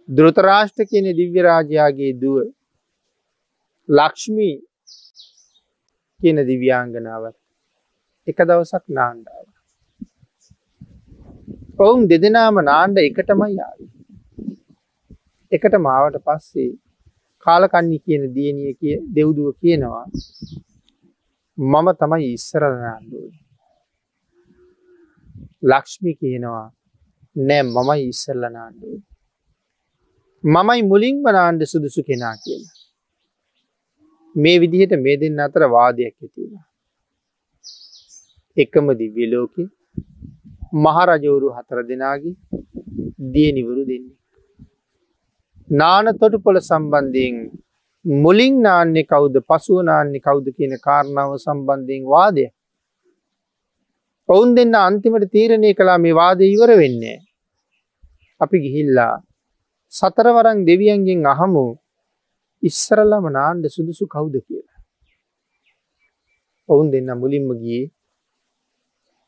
දෘතරාෂ්ට 0.10 0.80
කියන 0.86 1.08
දිව්‍ය 1.13 1.39
රාජයාගේ 1.41 2.13
දුව 2.15 2.38
ලක්ෂ්මී 3.89 4.58
කියන 6.20 6.38
දිව්‍යාංගනාවත් 6.46 7.38
එක 8.28 8.39
දවසක් 8.44 8.84
නාණ්ඩාව 8.91 9.46
ඔවුන් 11.80 12.02
දෙදෙනාම 12.08 12.56
නාණ්ඩ 12.63 12.98
එකටමයි 13.02 13.52
යාව 13.54 13.80
එකට 15.52 15.76
මාවට 15.80 16.17
පස්සේ 16.24 16.72
කාලකන්නි 17.46 17.98
කියන 18.00 18.24
දියනිය 18.36 18.74
කිය 18.80 18.98
දෙව්දුව 19.16 19.50
කියනවා 19.62 20.06
මම 21.58 21.88
තමයි 22.00 22.28
ඉස්සරනාන්දුව 22.34 23.30
ලක්ෂ්මි 25.64 26.12
කියනවා 26.16 26.68
නෑ 27.36 27.64
මමයි 27.66 28.04
ඉස්සල්ල 28.08 28.44
නාන්දුව 28.50 29.00
මමයි 30.44 30.82
මුලින් 30.84 31.18
වනාන්ඩ 31.24 31.64
සුදුසු 31.64 32.02
කෙනා 32.04 32.36
කියලා. 32.36 32.78
මේ 34.36 34.58
විදිහට 34.62 34.94
මේ 35.00 35.18
දෙන්න 35.22 35.40
අතර 35.40 35.64
වාදයක් 35.70 36.16
ඇතිවුණ 36.18 36.64
එකම 38.58 38.88
දිව්‍යලෝක 39.00 39.54
මහරජවරු 40.76 41.54
හතර 41.58 41.80
දෙනාගේ 41.90 42.36
දියනිවරු 43.34 43.82
දෙන්නේ. 43.90 44.21
නාන 45.72 46.06
තොටු 46.14 46.38
පොළ 46.40 46.58
සම්බන්ධයෙන් 46.60 47.36
මුලින් 48.06 48.56
නාන්නේ 48.60 49.04
කවුද 49.04 49.36
පසුව 49.42 49.78
නාන්නේ 49.82 50.20
කවුද 50.20 50.48
කියන 50.52 50.74
කාරණාව 50.78 51.32
සම්බන්ධයෙන් 51.38 52.04
වාදය. 52.06 52.46
ඔවුන් 54.30 54.50
දෙන්න 54.56 54.76
අන්තිමට 54.78 55.26
තීරණය 55.32 55.72
කලා 55.74 55.98
මේ 55.98 56.14
වාදය 56.14 56.44
ඉවර 56.46 56.72
වෙන්නේ. 56.76 57.20
අපි 58.42 58.58
ගිහිල්ලා 58.58 59.16
සතරවරං 59.94 60.60
දෙවියන්ගෙන් 60.66 61.24
අහමු 61.26 61.66
ඉස්සරල්ලම 62.64 63.26
නාන්ඩ 63.30 63.66
සුදුසු 63.68 64.06
කවුද 64.08 64.36
කියලා. 64.40 64.80
ඔවුන් 66.70 66.92
දෙන්න 66.92 67.10
මුලින්ම 67.16 67.48
ගියේ 67.54 67.92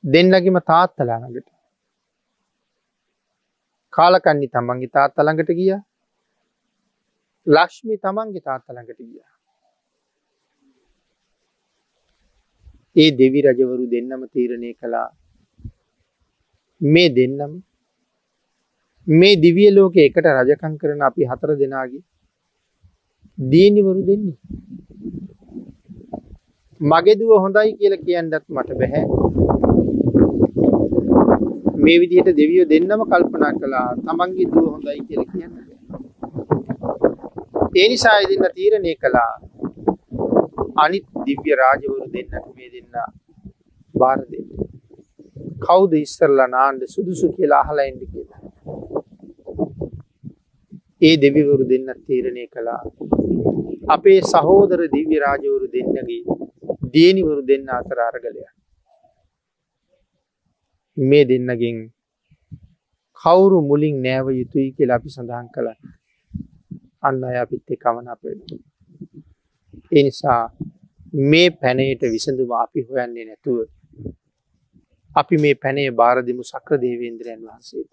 දෙන්නගේම 0.03 0.59
තාත්තලානගට 0.63 1.49
කාලකන්නි 3.93 4.47
තමන්ගේ 4.49 4.93
තාත්තළඟට 4.93 5.51
ගියා 5.53 5.81
ලක්ෂ්මි 7.47 7.97
තමන්ගේ 7.97 8.41
තාත්තළඟට 8.41 8.99
ගිය. 8.99 9.21
ඒ 12.95 13.11
දෙවි 13.11 13.39
රජවරු 13.41 13.85
දෙන්නම 13.91 14.23
තීරණය 14.27 14.71
කළා 14.73 15.09
මේ 16.81 17.09
දෙන්නම 17.09 17.53
මේ 19.07 19.35
දිවිය 19.35 19.69
ලෝක 19.71 19.95
එකට 19.97 20.27
රජකං 20.27 20.77
කරන 20.77 21.01
අපි 21.01 21.29
හතර 21.31 21.51
දෙනාගේ 21.61 22.03
දීනිවරු 23.37 24.01
දෙන්නේ. 24.07 24.37
මගෙදුව 26.81 27.31
හොඳයි 27.43 27.75
කියල 27.79 27.95
කියන්නත් 28.05 28.33
මට 28.49 28.69
බැහැ. 28.79 29.05
මේ 31.77 31.99
විදිහට 32.01 32.29
දෙවියෝ 32.39 32.69
දෙන්නම 32.71 33.01
කල්පනා 33.05 33.53
කළා 33.59 33.87
තමන්ගේ 33.97 34.51
දුව 34.51 34.65
හොඳයි 34.73 34.99
කියල 35.07 35.23
කියන්න. 35.31 35.72
ඒ 37.73 37.85
නිසා 37.89 38.17
ඉදින්න 38.19 38.43
තීරණය 38.55 38.91
කළා 38.95 39.31
අනිත් 40.75 41.05
දිව්‍ය 41.21 41.55
රාජවරු 41.55 42.07
දෙන්නට 42.07 42.49
මේ 42.49 42.69
දෙන්න 42.69 42.97
බාර 43.95 44.19
දෙන්න. 44.25 44.49
කවුද 45.59 45.93
ඉස්සරලා 45.97 46.47
නාන්ඩ 46.47 46.83
සුදුසු 46.87 47.29
කියලා 47.31 47.61
අහලා 47.61 47.85
එන්ඩ 47.85 48.03
කියලා. 48.05 48.41
ඒ 51.01 51.15
දෙවිවරු 51.17 51.65
දෙන්න 51.71 51.89
තීරණය 52.01 52.45
කළා. 52.47 52.83
අපේ 53.87 54.19
සහෝදර 54.23 54.81
දිව්‍ය 54.93 55.17
රාජවරු 55.19 55.71
දෙන්නගේ 55.73 56.21
දියනිවරු 56.93 57.41
දෙන්න 57.43 57.65
අතර 57.71 57.99
අරගලය. 58.01 58.45
මේ 60.97 61.25
දෙන්නගෙන් 61.25 61.81
කවුරු 63.21 63.59
මුලින් 63.63 63.97
නෑව 64.01 64.27
යුතුයි 64.33 64.69
කියලා 64.71 64.97
අපි 64.97 65.09
සඳහන් 65.09 65.47
කළ 65.55 65.69
අන්න 67.03 67.23
අය 67.23 67.37
අපිත් 67.37 67.69
කවන 67.75 68.07
අපෙන. 68.07 68.37
එනිසා 69.91 70.41
මේ 71.29 71.49
පැනයට 71.51 72.01
විසඳුම 72.05 72.51
අපි 72.55 72.79
හොයන්නේ 72.81 73.25
නැතුව 73.25 73.57
අපි 75.11 75.35
මේ 75.37 75.55
පැනේ 75.55 75.89
භාරදිමු 75.91 76.43
සක්‍ර 76.43 76.77
දේවේන්ද්‍රයන් 76.77 77.41
වහන්සේට. 77.41 77.91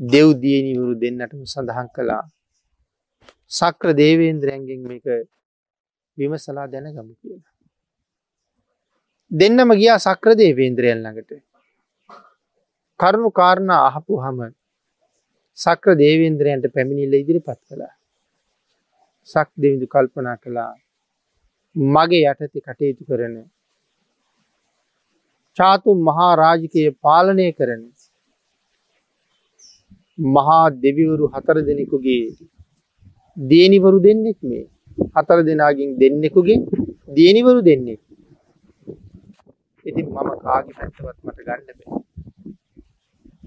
දෙව් 0.00 0.28
දියනිවරු 0.42 0.94
දෙන්නටම 0.94 1.42
සඳහන් 1.44 1.88
කළා 1.88 2.24
සක්‍ර 3.50 3.88
දේවේන්ද්‍රයන්ගෙන් 3.94 4.80
මේක 4.82 5.06
විමසලා 6.18 6.66
දැනගමු 6.66 7.14
කියලා. 7.14 7.52
දෙන්නම 9.30 9.70
ගියා 9.72 9.98
සක්‍ර 9.98 10.32
දේවේන්ද්‍රයන් 10.34 10.98
ළඟට 10.98 11.32
කරුණු 13.00 13.30
කාරණා 13.30 13.80
අහපු 13.88 14.14
හම 14.16 14.38
සක්‍ර 15.58 15.94
දේවේන්ද්‍රයන්ට 16.00 16.66
පැමිණිල්ල 16.74 17.14
ඉදිරිපත් 17.20 17.60
කළා. 17.68 17.94
සක් 19.28 19.48
දෙවිඳු 19.62 19.86
කල්පනා 19.86 20.36
කළා 20.36 20.72
මගේ 21.76 22.24
යටති 22.32 22.60
කටයුතු 22.60 23.02
කරන 23.08 23.36
චාතුම් 25.56 25.98
මහා 26.08 26.32
රාජිකය 26.36 26.82
පාලනය 27.04 27.46
කරන 27.58 27.82
මහා 30.18 30.64
දෙවිවරු 30.84 31.30
හතර 31.34 31.56
දෙනෙකුගේ 31.68 32.24
දේනිවරු 33.36 33.98
දෙන්නෙක් 34.00 34.38
මේ. 34.42 34.66
හතර 35.16 35.38
දෙනාගින් 35.42 35.90
දෙන්නෙකුගේ 36.00 36.58
දේනිවරු 37.16 37.60
දෙන්නෙක්. 37.68 38.00
ඉතින් 39.86 40.06
මම 40.06 40.30
කාගි 40.44 40.72
පැත්තවත් 40.78 41.18
මට 41.24 41.38
ගන්න 41.46 41.78
බෑ. 41.78 42.05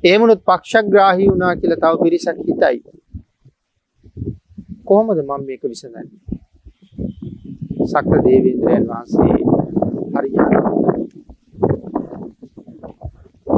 ඒමනුත් 0.03 0.41
පක්ෂග්‍රාහි 0.45 1.27
වුණා 1.27 1.55
කියලා 1.55 1.81
තව 1.83 2.03
පිරිසක් 2.03 2.37
හිතයි. 2.47 2.77
කොහොමද 4.85 5.19
මම 5.19 5.41
මේක 5.47 5.63
විසඳන්නේ? 5.63 6.05
සක්‍ර 7.85 8.19
දේවේන්ද්‍රයන් 8.25 8.85
වහන්සේ 8.89 9.35
හරියාන 10.15 10.53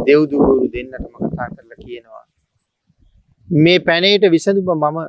දෙව්දුවරු 0.07 0.65
දෙන්නටම 0.73 1.05
කතා 1.15 1.47
කරලා 1.49 1.79
කියනවා. 1.79 2.25
මේ 3.47 3.79
පැනයට 3.79 4.23
විසඳුම 4.31 4.69
මම 4.83 4.99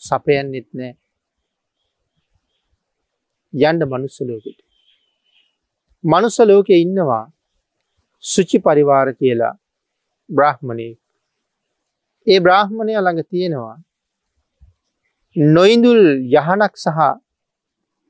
සපයන්නෙත් 0.00 0.68
නෑ. 0.72 0.92
යන්ඩ 3.54 3.82
මනුස්ස 3.84 4.20
ලෝකෙට. 4.22 4.60
මනුස්ස 6.04 6.38
ලෝකෙ 6.40 6.74
ඉන්නවා 6.76 7.24
සුචි 8.24 8.58
පරිවාර 8.58 9.08
කියලා. 9.14 9.54
බ්‍රහ්මණය 10.30 10.88
ඒ 12.26 12.40
බ්‍රාහ්මණය 12.40 12.94
ළඟ 12.96 13.22
තියෙනවා 13.26 13.76
නොයිඳුල් 15.36 16.02
යහනක් 16.30 16.74
සහ 16.76 16.98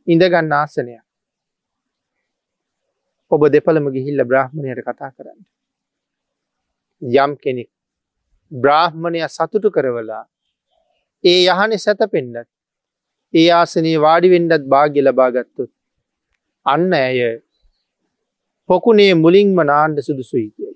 ඉඳගන්න 0.06 0.52
ආසනයක්. 0.52 1.02
ඔබ 3.30 3.42
දෙපළම 3.48 3.86
ගිහිල්ල 3.90 4.24
බ්‍රාහ්මණයට 4.24 4.82
කතා 4.82 5.10
කරන්න. 5.10 5.40
යම් 7.02 7.32
කෙනෙක් 7.36 7.70
බ්‍රාහ්මණය 8.52 9.20
සතුටු 9.28 9.70
කරවලා 9.70 10.24
ඒ 11.24 11.44
යහනෙ 11.46 11.78
සැත 11.78 12.02
පෙන්ඩත් 12.08 12.48
ඒ 13.34 13.48
ආසනයේ 13.52 13.98
වාඩිවෙන්ඩත් 13.98 14.64
භාග්‍ය 14.66 15.00
ලබාගත්තුත් 15.00 15.70
අන්න 16.66 16.92
ඇය 16.94 17.20
පොකුණේ 18.68 19.12
මුලින්ම 19.14 19.58
නාණ්ඩ 19.62 20.00
සුදුසුයි 20.00 20.48
කියලා. 20.48 20.69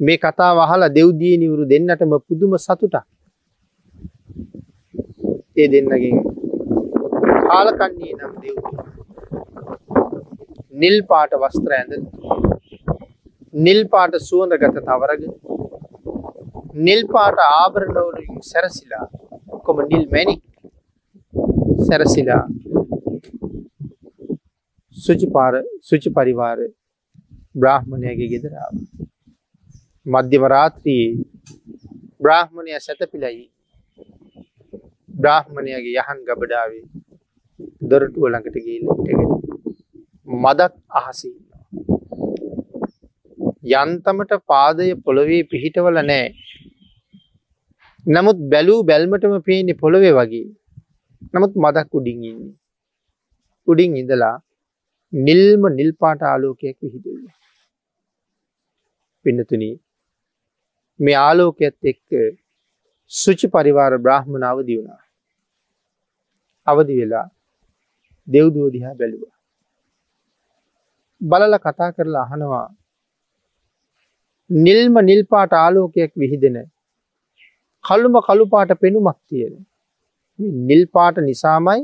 මේ 0.00 0.18
කතා 0.18 0.50
වහලා 0.56 0.90
දෙව්දියනිවරු 0.90 1.64
දෙන්නටම 1.66 2.12
පුදුම 2.20 2.52
සතුටක්. 2.58 3.04
ඒ 5.56 5.68
දෙන්නගෙන් 5.72 6.18
කාලකන්නේ 7.44 8.12
නම් 8.14 8.32
දෙව් 8.42 8.56
නිල් 10.74 10.98
පාට 11.10 11.32
වස්ත්‍ර 11.42 11.72
ඇඳ 11.72 11.92
නිල් 13.58 13.80
පාට 13.88 14.14
සුවඳ 14.20 14.54
ගත 14.62 14.84
තවරග 14.88 15.22
නිල් 16.80 17.02
පාට 17.08 17.42
ආභරණවලින් 17.46 18.44
සැරසිලා 18.50 19.06
කොම 19.64 19.82
නිල් 19.86 20.04
මැනික් 20.14 20.42
සැරසිලා 21.82 22.44
සුචිපාර 24.96 25.54
සුචි 25.82 26.10
පරිවාර 26.12 26.58
බ්‍රාහ්මණයගේ 27.54 28.32
ගෙදරාව 28.32 28.72
මධ්‍යම 30.12 30.44
රාත්‍රයේ 30.52 31.08
බ්‍රාහ්මණය 32.22 32.72
සැතපිලයි. 32.84 33.44
බ්‍රාහ්මණයගේ 35.20 35.94
යහන් 35.94 36.20
ගබඩාවේ 36.28 36.84
දොරටුව 37.90 38.24
ළඟට 38.28 38.56
ගිහිල්ල 38.64 38.86
හිටගෙන 38.90 39.20
මදක් 40.26 40.74
අහසි 41.00 41.30
යන්තමට 43.74 44.32
පාදය 44.50 44.86
පොළොවේ 45.04 45.42
පිහිටවල 45.50 45.98
නෑ. 46.10 46.28
නමුත් 48.06 48.38
බැලූ 48.52 48.80
බැල්මටම 48.90 49.34
පේනෙ 49.48 49.72
පොළොවේ 49.82 50.14
වගේ. 50.18 50.46
නමුත් 51.34 51.52
මදක් 51.64 51.98
උඩින් 52.00 52.24
ඉන්නේ. 52.30 52.54
උඩින් 53.68 53.98
ඉඳලා 54.00 54.36
නිල්ම 55.12 55.62
නිල්පාට 55.78 56.22
ආලෝකයක් 56.30 56.76
විහිදුව. 56.82 57.20
පින්නතුනී 59.24 59.74
මේ 61.00 61.18
ආලෝකයත් 61.18 61.76
එක්ක 61.84 62.06
සුචි 63.10 63.46
පරිවාර 63.48 63.92
බ්‍රහ්මණ 63.98 64.44
අවදි 64.44 64.78
වුණා 64.78 65.02
අවදි 66.66 66.94
වෙලා 67.00 67.26
දෙව්දුව 68.28 68.66
දිහා 68.74 68.94
බැලුවා. 68.94 69.36
බලල 71.20 71.54
කතා 71.58 71.90
කරලා 71.90 72.24
අහනවා 72.24 72.66
නිල්ම 74.50 74.98
නිල්පාට 75.02 75.52
ආලෝකයක් 75.54 76.12
විහිදෙන 76.16 76.58
කළුම 77.84 78.18
කළුපාට 78.20 78.72
පෙනුමක් 78.80 79.18
තියෙන. 79.28 79.54
නිල්පාට 80.68 81.16
නිසාමයි 81.20 81.80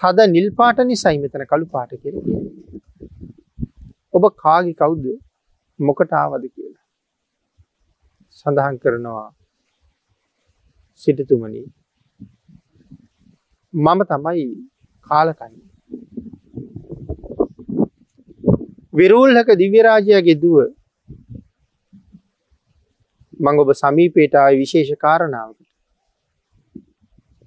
තද 0.00 0.18
නිල්පාට 0.28 0.78
නිසයි 0.84 1.16
මෙතන 1.18 1.46
කළුපාට 1.46 1.92
කෙර 2.02 2.14
ඔබ 4.14 4.24
කාගි 4.36 4.72
කවුද? 4.74 5.06
මොකට 5.78 6.12
ආවද 6.14 6.44
කියලා. 6.46 6.85
සඳහන් 8.46 8.76
කරනවා 8.78 9.28
සිටතුමනී. 11.00 11.66
මම 13.74 14.00
තමයි 14.04 14.46
කාලකන්න. 15.06 15.54
විරුල්හක 18.92 19.48
දිව්‍යරාජයාගේ 19.54 20.40
දුව 20.42 20.58
මං 23.40 23.60
ඔබ 23.62 23.70
සමීපේටාය 23.74 24.54
විශේෂ 24.56 25.02
කාරණාවකට. 25.04 25.68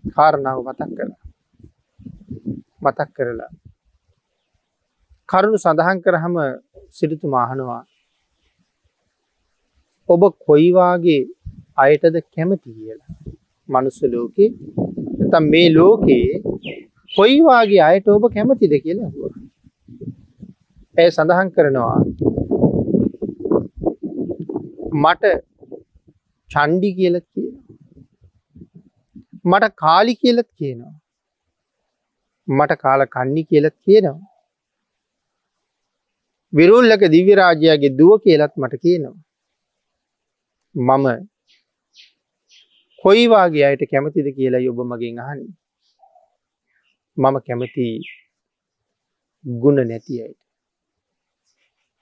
කාරණාව 0.03 0.59
මතක් 0.61 0.89
කළා 0.89 1.19
මතක් 2.81 3.09
කරලා. 3.15 3.51
කරුණු 5.29 5.57
සඳහන් 5.57 6.03
කරහම 6.03 6.35
සිරිතු 6.89 7.27
මාහනවා 7.27 7.81
ඔබ 10.09 10.23
කොයිවාගේ 10.47 11.21
අයටද 11.77 12.15
කැමති 12.35 12.69
කියලා 12.71 13.15
මනුස්ස 13.69 13.99
ලෝකේ 14.13 14.49
නැතම් 15.19 15.45
මේ 15.53 15.67
ලෝකයේ 15.75 16.35
කොයිවාගේ 17.11 17.81
අයට 17.89 18.07
ඔබ 18.15 18.25
කැමතිද 18.35 18.73
කියලා 18.85 19.11
හුව. 19.13 19.33
ඇය 20.95 21.09
සඳහන් 21.11 21.49
කරනවා 21.55 21.99
මට 24.95 25.23
චන්ඩි 26.51 26.89
කියලත් 26.97 27.25
කියන. 27.33 27.53
මට 29.45 29.71
කාලි 29.75 30.13
කියලත් 30.15 30.49
කියනවා. 30.57 30.95
මට 32.47 32.81
කාල 32.83 33.01
කන්නි 33.07 33.43
කියලත් 33.43 33.75
කියනවා. 33.85 34.19
විරුල්ලක 36.53 37.03
දිව්‍යරාජයාගේ 37.15 37.97
දුව 37.99 38.13
කියලත් 38.25 38.53
මට 38.57 38.81
කියනවා. 38.83 39.17
මම 40.75 41.05
කොයිවාගේ 43.03 43.65
අයට 43.65 43.83
කැමතිද 43.91 44.27
කියලා 44.35 44.69
ඔබ 44.71 44.79
මගෙන් 44.83 45.19
අහන්නේ. 45.19 45.53
මම 47.17 47.35
කැමති 47.39 47.85
ගුණ 49.45 49.79
නැති 49.81 50.21
අයට. 50.21 50.39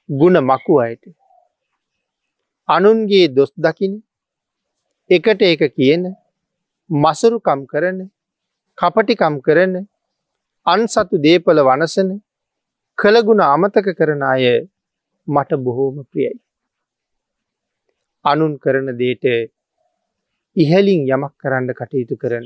ගුණ 0.09 0.37
මකු 0.41 0.73
අයට. 0.79 1.03
අනුන්ගේ 2.69 3.27
දොස් 3.29 3.51
දකින 3.57 3.93
එකට 5.09 5.41
එක 5.43 5.61
කියන 5.75 6.03
මසුරුකම් 6.89 7.61
කරන 7.65 7.99
කපටිකම් 8.77 9.35
කරන 9.39 9.73
අන්සතු 10.67 11.15
දේපල 11.17 11.59
වනසන 11.59 12.09
කළගුණ 12.97 13.41
අමතක 13.45 13.87
කරන 13.97 14.21
අය 14.23 14.43
මට 15.27 15.51
බොහෝම 15.57 15.97
ප්‍රියයි. 16.03 16.46
අනුන් 18.29 18.53
කරන 18.57 18.89
දේට 19.01 19.25
ඉහලින් 20.55 21.01
යමක් 21.07 21.33
කරන්න 21.41 21.69
කටයුතු 21.73 22.15
කරන. 22.17 22.45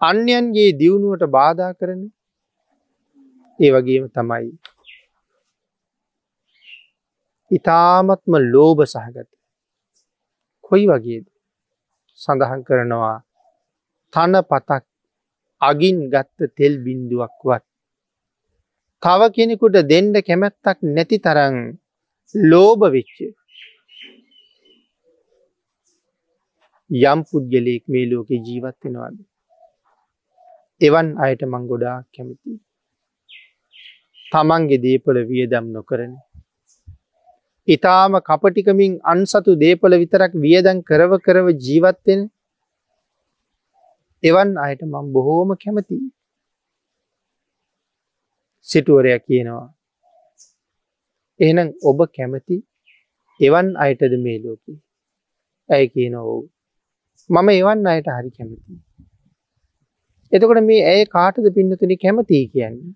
අන්‍යන්ගේ 0.00 0.70
දියුණුවට 0.80 1.24
බාධා 1.36 1.72
කරන 1.74 2.00
ඒ 3.58 3.70
වගේම 3.74 4.06
තමයි. 4.10 4.48
ඉතාමත්ම 7.50 8.34
ලෝභ 8.46 8.82
සහගත. 8.86 9.28
කොයි 10.64 10.86
වගේද 10.88 11.26
සඳහන් 12.20 12.60
කරනවා 12.68 13.16
තන 14.12 14.34
පතක් 14.50 14.84
අගින් 15.62 15.98
ගත්ත 16.12 16.48
තෙල් 16.56 16.74
බින්දුවක්වත්. 16.84 17.62
තව 19.02 19.20
කෙනෙකුට 19.36 19.76
දෙන්ඩ 19.90 20.16
කැමැත්තක් 20.26 20.78
නැති 20.88 21.18
තරං 21.18 21.56
ලෝභ 22.34 22.84
වෙච්ච. 22.94 23.16
යම් 26.92 27.20
පුද්ගලයෙක් 27.24 27.84
මේ 27.88 28.08
ලෝකෙ 28.10 28.36
ජීවත්වෙනවාද. 28.46 29.16
එවන් 30.80 31.08
අයට 31.24 31.42
මං 31.44 31.64
ගොඩා 31.70 31.96
කැමති. 32.14 32.52
තමන්ගේ 34.32 34.82
දේපල 34.84 35.16
වියදම් 35.30 35.66
නොකරන. 35.72 36.12
ඉතාම 37.68 38.20
කපටිකමින් 38.20 39.00
අන්සතු 39.04 39.56
දේපල 39.64 39.92
විතරක් 40.02 40.32
වියදන් 40.44 40.78
කරව 40.82 41.12
කරව 41.26 41.46
ජීවත්වෙන 41.64 42.20
එවන් 44.22 44.50
අයට 44.66 44.82
මං 44.84 45.12
බොහෝම 45.12 45.56
කැමති. 45.56 45.98
සිටුවරය 48.66 49.18
කියනවා. 49.18 49.66
එහෙනම් 51.40 51.68
ඔබ 51.82 51.98
කැමති 52.16 52.56
එවන් 53.40 53.68
අයටද 53.76 54.14
මේ 54.24 54.42
ලෝකී. 54.44 54.82
ඇය 55.68 55.86
කියන 55.88 56.14
ඔවු. 56.14 56.51
මම 57.30 57.48
එවන් 57.50 57.86
අයට 57.86 58.08
හරි 58.08 58.30
කැමති. 58.30 58.74
එතකොට 60.32 60.60
මේ 60.64 60.82
ඇය 60.86 61.04
කාටද 61.08 61.46
පින්නතුනි 61.54 61.96
කැමතියි 61.96 62.46
කියන්නේ. 62.48 62.94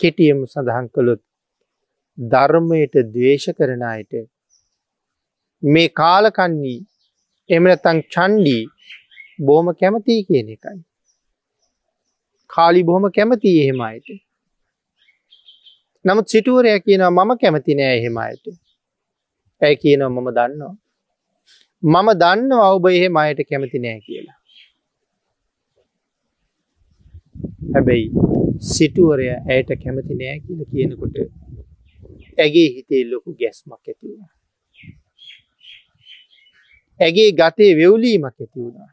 කෙටියම 0.00 0.40
සඳහන් 0.46 0.86
කළොත් 0.94 1.22
ධර්මයට 2.18 2.94
දවේශ 3.14 3.48
කරන 3.58 3.84
අයට 3.84 4.12
මේ 5.62 5.88
කාලකන්නේ 5.94 6.78
එමනතං 7.50 7.98
චන්ඩී 8.08 8.62
බෝම 9.40 9.66
කැමතියි 9.74 10.26
කියන 10.28 10.52
එකයි. 10.54 10.78
කාලි 12.50 12.82
බොහොම 12.82 13.06
කැමති 13.10 13.56
එහෙම 13.62 13.80
අයට. 13.80 14.08
නමුත් 16.04 16.26
සිටුවරය 16.28 16.78
කියනවා 16.80 17.12
මම 17.16 17.32
කැමති 17.38 17.72
නෑ 17.74 17.98
එහෙම 17.98 18.16
අයට. 18.18 18.44
ඇය 19.62 19.76
කියනවා 19.76 20.10
මම 20.10 20.30
දන්නවා. 20.30 20.74
මම 21.84 22.08
දන්න 22.20 22.52
ඔබ 22.66 22.86
එහෙම 22.88 23.16
අයට 23.20 23.40
කැමති 23.48 23.78
නෑ 23.84 24.00
කියලා. 24.04 24.38
හැබැයි 27.72 28.06
සිටුවරය 28.68 29.26
ඇයට 29.30 29.70
කැමති 29.82 30.14
නෑ 30.20 30.38
කියල 30.44 30.60
කියනකොට 30.70 31.16
ඇගේ 32.38 32.68
හිතේ 32.74 33.02
ලොකු 33.10 33.34
ගැස්මක් 33.40 33.82
ඇති 33.82 34.06
වුණ. 34.08 34.30
ඇගේ 37.00 37.30
ගතේ 37.40 37.70
වෙවලීමක් 37.80 38.24
ඇති 38.26 38.58
වුණා. 38.60 38.90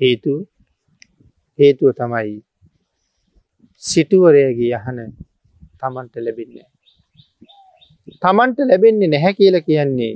හේතු 0.00 0.34
හේතුව 1.58 1.90
තමයි 1.98 2.36
සිටුවරයගේ 3.82 4.70
යහන 4.78 5.00
තමන්ට 5.80 6.14
ලැබෙන්නේ. 6.24 6.68
තමන්ට 8.22 8.58
ලැබෙන්නේ 8.70 9.10
නැහැ 9.14 9.34
කියල 9.40 9.58
කියන්නේ 9.68 10.12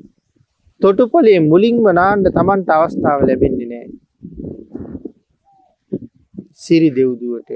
තොටුපොලේ 0.81 1.41
මුලින්ම 1.43 1.87
නාන්ඩ 1.93 2.27
තමන්ට 2.31 2.69
අවස්ථාව 2.75 3.21
ලැබෙන්නේ 3.23 3.69
නෑ. 3.71 3.87
සිරි 6.55 6.91
දෙව්දුවට 6.97 7.51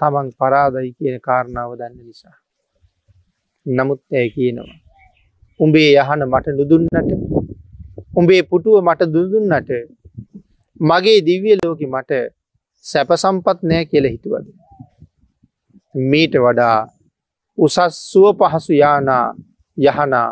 තමන් 0.00 0.28
පරාදයි 0.38 0.90
කියන 0.92 1.16
කාරණාව 1.26 1.70
දන්න 1.78 1.98
නිසා. 1.98 2.36
නමුත් 3.66 4.00
ඇය 4.12 4.28
කියනවා. 4.34 4.78
උඹේ 5.60 5.90
යහන 5.94 6.22
මට 6.26 6.46
නුදුන්නට 6.52 7.10
උඹේ 8.14 8.42
පුටුව 8.44 8.76
මට 8.82 9.10
දුදුන්නට 9.14 9.70
මගේ 10.80 11.18
දිව්‍ය 11.22 11.52
ලෝකි 11.56 11.86
මට 11.86 12.12
සැප 12.84 13.10
සම්පත් 13.14 13.58
නෑ 13.62 13.84
කියල 13.84 14.06
හිතුවද. 14.06 14.46
මීට 15.94 16.34
වඩා 16.36 16.78
උසස් 17.58 17.78
සුව 18.02 18.26
පහසු 18.40 18.72
යානා 18.74 19.26
යහනා 19.78 20.28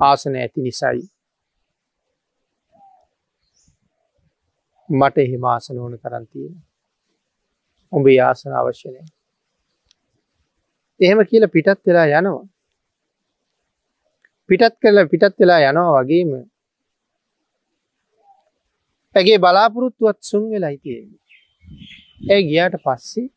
ආසන 0.00 0.36
ඇති 0.36 0.60
නිසයි. 0.60 1.02
මට 4.88 5.18
එහෙම 5.18 5.44
ආසන 5.44 5.78
ඕන 5.78 5.98
කරන්තියෙන. 5.98 6.54
උඹ 7.92 8.06
ආසන 8.20 8.52
අවශ්‍යනය. 8.52 9.04
එහෙම 11.00 11.20
කියල 11.26 11.48
පිටත් 11.48 11.80
වෙලා 11.86 12.06
යනවා. 12.12 12.46
පිටත් 14.48 14.74
කරලා 14.82 15.06
පිටත් 15.06 15.34
වෙලා 15.40 15.60
යනවා 15.70 16.02
වගේම 16.02 16.30
ඇගේ 19.14 19.38
බලාපොරොත්තුවත් 19.38 20.18
සුන් 20.20 20.44
වෙලා 20.50 20.70
හිතිය. 20.70 21.02
ඇ 22.30 22.40
ගියාට 22.42 22.76
පස්සේ 22.84 23.28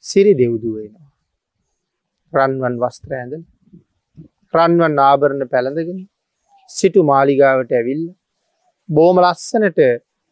සිරි 0.00 0.32
දෙව්දුවෙනවා. 0.40 1.08
රන්වන් 2.32 2.74
වස්ත්‍ර 2.82 3.12
ඇඳ 3.14 3.34
රන්වන් 4.54 4.94
ආභරණ 5.00 5.50
පැළඳගෙන 5.52 6.00
සිටු 6.70 7.00
මාලිගාවට 7.10 7.72
ඇවිල්ල 7.78 8.04
බෝම 8.88 9.16
ලස්සනට 9.22 9.80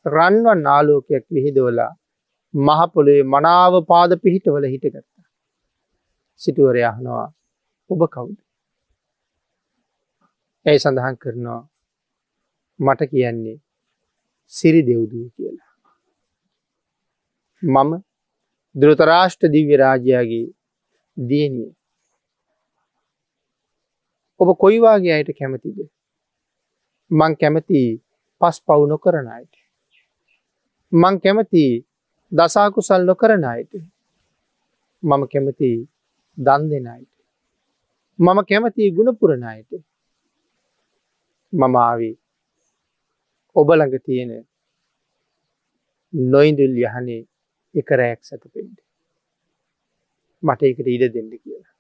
රන්වන් 0.07 0.63
ආලෝකයක් 0.75 1.25
විහිදවලා 1.31 1.93
මහපොළේ 2.55 3.23
මනාව 3.35 3.75
පාද 3.91 4.11
පිහිටවල 4.25 4.67
හිටගත්තා. 4.73 5.25
සිටුවර 6.41 6.77
යහනවා 6.81 7.27
ඔබ 7.91 8.03
කවුද. 8.15 8.39
ඇයි 10.67 10.83
සඳහන් 10.83 11.17
කරනවා 11.23 11.63
මට 12.81 13.11
කියන්නේ 13.11 13.59
සිරි 14.53 14.81
දෙව්දූ 14.89 15.27
කියලා. 15.31 15.73
මම 17.63 17.93
දෘතරාෂ්ට 18.75 19.43
දිව්‍ය 19.55 19.77
රාජයාගේ 19.77 20.47
දියනිය. 21.17 21.73
ඔබ 24.41 24.49
කොයිවාගේ 24.59 25.13
අයට 25.15 25.31
කැමතිද. 25.39 25.79
මං 27.11 27.33
කැමති 27.41 27.83
පස් 28.41 28.57
පවු 28.61 28.87
නොකරන 28.87 29.29
අයට. 29.29 29.55
මං 30.93 31.21
කැමති 31.21 31.65
දසාකුසල් 32.33 33.03
නොකරන 33.05 33.45
අයට. 33.45 33.73
මම 35.03 35.23
කැමති 35.33 35.71
දන් 36.39 36.63
දෙන 36.71 36.87
අයට. 36.87 37.15
මම 38.19 38.39
කැමති 38.49 38.91
ගුණපුරණ 38.91 39.45
අයට. 39.45 39.71
මම 41.53 41.77
ආවී 41.79 42.15
ඔබ 43.57 43.69
ළඟ 43.71 43.97
තියෙන 44.05 44.33
නොයිඳුල් 46.13 46.75
යහනේ 46.79 47.23
එක 47.75 47.89
රෑක් 47.91 48.21
සැතපෙන්ට 48.25 48.79
මට 50.43 50.63
එකට 50.63 50.87
ඉඩ 50.87 51.15
දෙන්න 51.15 51.33
කියලා. 51.35 51.75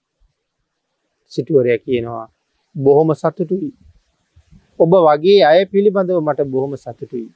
සිටුවරය 1.32 1.78
කියනවා 1.78 2.26
බොහොම 2.76 3.10
සතුටුයි. 3.14 3.70
ඔබ 4.80 4.92
වගේ 5.06 5.40
අය 5.44 5.60
පිළිබඳව 5.66 6.20
මට 6.20 6.40
බොහොම 6.46 6.72
සතුටුයි. 6.76 7.28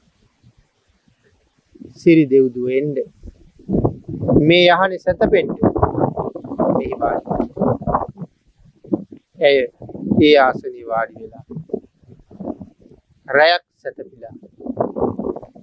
සිරි 1.94 2.24
දෙව්දුව 2.26 2.68
එන්ඩ 2.70 2.96
මේ 4.40 4.66
යහන 4.68 4.92
සැතපෙන්ට 4.98 5.56
ඇය 9.40 9.56
ඒ 10.20 10.34
ආසනී 10.38 10.86
වාඩි 10.86 11.14
වෙලා 11.20 11.44
රැයක් 13.28 13.64
සැතපිලා 13.76 14.34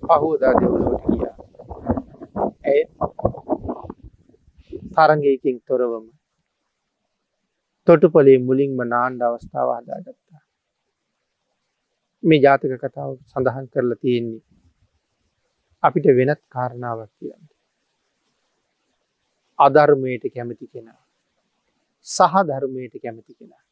පහෝදා 0.04 0.54
දෙවලෝට 0.60 1.04
ගියා. 1.08 1.36
ඇය 2.66 2.82
තරගයකින් 4.96 5.58
තොරවම 5.68 6.06
තොටුපොලේ 7.88 8.38
මුලින්ම 8.48 8.80
නාණ්ඩ 8.86 9.22
අවස්ථාව 9.22 9.70
හදාගත්තා. 9.74 10.42
මේ 12.24 12.44
ජාතක 12.46 12.74
කතාව 12.84 13.12
සඳහන් 13.32 13.68
කරලා 13.74 14.02
තියෙන්නේ 14.02 14.44
අපිට 15.84 16.08
වෙනත් 16.20 16.42
කාරණාවක් 16.54 17.12
කියන්න. 17.18 17.44
අධර්මයට 19.60 20.26
කැමති 20.34 20.66
කෙනා 20.74 21.02
සහ 22.08 22.36
ධර්මයට 22.44 22.94
කැමති 23.04 23.34
කෙනා. 23.34 23.64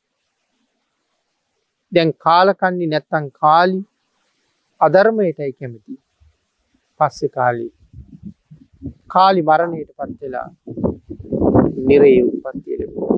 දැන් 1.91 2.11
කාලකන්නේ 2.19 2.87
නැත්තං 2.87 3.27
කාලි 3.33 3.79
අධර්මයටයි 4.81 5.51
කැමති 5.53 5.93
පස්සෙ 6.99 7.27
කාලි 7.29 7.67
කාලි 9.07 9.41
මරණයට 9.41 9.91
පත්වෙලා 9.99 10.49
නිරේ 11.87 12.17
උපත්තිය 12.23 12.77
ලැබුව 12.79 13.13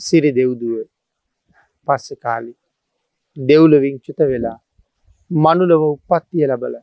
සිරි 0.00 0.30
දෙව්දුව 0.32 0.74
පස්ස 1.86 2.08
කාලි 2.22 2.52
දෙව්ලවින් 3.36 3.96
චුත 4.00 4.20
වෙලා 4.24 4.58
මනුලව 5.30 5.82
උපත්තිය 5.84 6.46
ලබල 6.46 6.74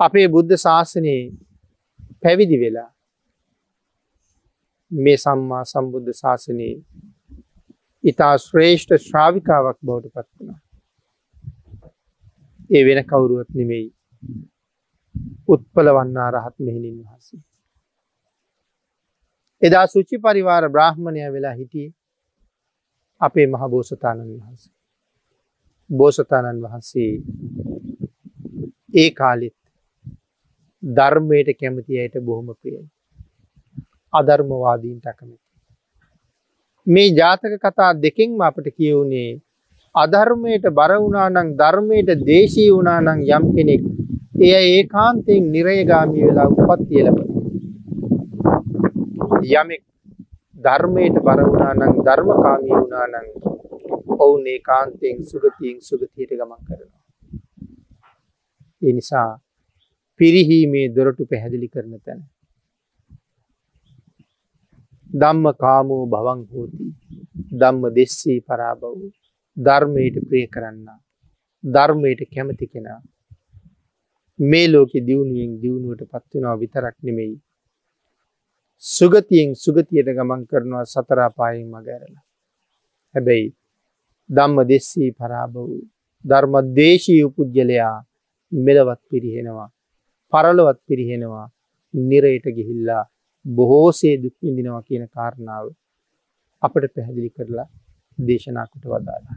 අපේ 0.00 0.26
බුද්ධ 0.28 0.56
ශාසනයේ 0.56 1.22
පැවිදි 2.22 2.56
වෙලා 2.60 2.90
මේ 4.90 5.16
සම්මා 5.16 5.64
සම්බුද්ධ 5.64 6.12
ශාසනයේ 6.14 6.74
ඉතා 8.04 8.34
ශ්‍රේෂ්ඨ 8.38 8.96
ශ්‍රාවිකාවක් 8.98 9.78
බවට 9.80 10.12
පත් 10.14 10.28
වුණා. 10.36 10.60
ඒ 12.70 12.82
වෙන 12.86 13.00
කවුරුවත් 13.04 13.50
නෙමෙයි 13.54 13.88
උත්පල 15.48 15.88
වන්නා 15.96 16.28
රහත් 16.30 16.56
මෙහිණින් 16.58 16.96
වහන්සේ. 17.00 17.40
එදා 19.64 19.86
සුචි 19.86 20.16
පරිවාර 20.18 20.64
බ්‍රාහ්මණය 20.68 21.20
වෙලා 21.32 21.52
හිටියේ 21.52 21.92
අපේ 23.20 23.46
මහ 23.46 23.68
බෝසතාණන් 23.70 24.32
වහන්සේ. 24.32 24.72
බෝසතාණන් 25.90 26.58
වහන්සේ 26.62 27.12
ඒ 28.94 29.10
කාලෙත් 29.12 29.56
ධර්මයට 30.82 31.48
කැමති 31.54 32.00
අයට 32.00 32.16
බොහොම 32.20 32.50
ප්‍රියයි. 32.52 32.84
අධර්මවාදීන්ට 34.12 35.06
අකමැති. 35.06 35.42
මේ 36.86 37.08
ජාතක 37.12 37.54
කතා 37.58 37.92
දෙකින්ම 37.96 38.40
අපට 38.40 38.68
කියවුණේ 38.70 39.30
අධර්මයට 39.94 40.66
බර 40.72 40.92
වුණානං 40.96 41.56
ධර්මයට 41.56 42.10
දේශී 42.26 42.70
වුණානං 42.70 43.24
යම් 43.28 43.44
කෙනෙක් 43.54 43.82
එය 44.40 44.52
ඒකාන්තයෙන් 44.52 45.50
නිරයගාමී 45.52 46.26
වෙලා 46.26 46.48
උපත්තිය 46.52 47.02
ලබන. 47.02 47.43
යමෙක් 49.52 49.82
ධර්මයට 50.56 51.16
බර 51.20 51.40
වුණානං 51.44 52.02
ධර්මකාමී 52.02 52.74
වුණානං 52.74 53.26
ඔවුන් 54.16 54.44
ඒකාන්තයෙන් 54.46 55.24
සුගතියෙන් 55.24 55.78
සුගතියට 55.80 56.32
ගමන් 56.32 56.60
කරනවා. 56.66 57.02
ඒ 58.82 58.92
නිසා 58.92 59.30
පිරිහීමේ 60.20 60.86
දොරටු 60.96 61.26
පැහැදිලි 61.26 61.68
කරන 61.68 61.94
තැන. 62.00 62.20
ධම්ම 65.10 65.46
කාමෝ 65.54 66.04
භවන් 66.06 66.40
හෝති. 66.50 66.86
ධම්ම 67.60 67.82
දෙස්සී 67.96 68.38
පරාබව් 68.40 68.84
ධර්මයට 69.56 70.16
ප්‍රිය 70.28 70.46
කරන්න. 70.46 70.86
ධර්මයට 71.64 72.20
කැමති 72.32 72.66
කෙනා. 72.66 73.00
මේ 74.38 74.66
ලෝකෙ 74.68 74.98
දියුණුවෙන් 75.06 75.52
දියුණුවට 75.62 76.02
පත්වෙනවා 76.12 76.60
විතරක් 76.62 76.96
නෙමෙයි. 77.02 77.34
සුගතියෙන් 78.84 79.50
සුගතියට 79.56 80.08
ගමන් 80.08 80.42
කරනවා 80.46 80.84
සතරාපායෙන් 80.84 81.68
මගැරලා 81.68 82.24
හැබැයි 83.14 83.46
ධම්ම 84.30 84.58
දෙස්සී 84.68 85.10
පරාබ 85.12 85.54
වූ 85.54 85.80
ධර්ම 86.24 86.54
දේශී 86.74 87.22
උපුද්ගලයා 87.22 87.94
මෙලවත් 88.52 89.00
පිරිහෙනවා 89.10 89.68
පරලොවත් 90.32 90.78
පිරිහෙනවා 90.86 91.46
නිරයට 91.94 92.46
ගිහිල්ලා 92.56 93.04
බොහෝසේ 93.44 94.14
දුක් 94.22 94.36
විඳිනවා 94.42 94.82
කියන 94.82 95.04
කාරණාව 95.08 95.66
අපට 96.62 96.92
පැහැදිලි 96.94 97.30
කරලා 97.30 97.68
දේශනා 98.18 98.66
කොට 98.66 98.84
වදාලා. 98.84 99.36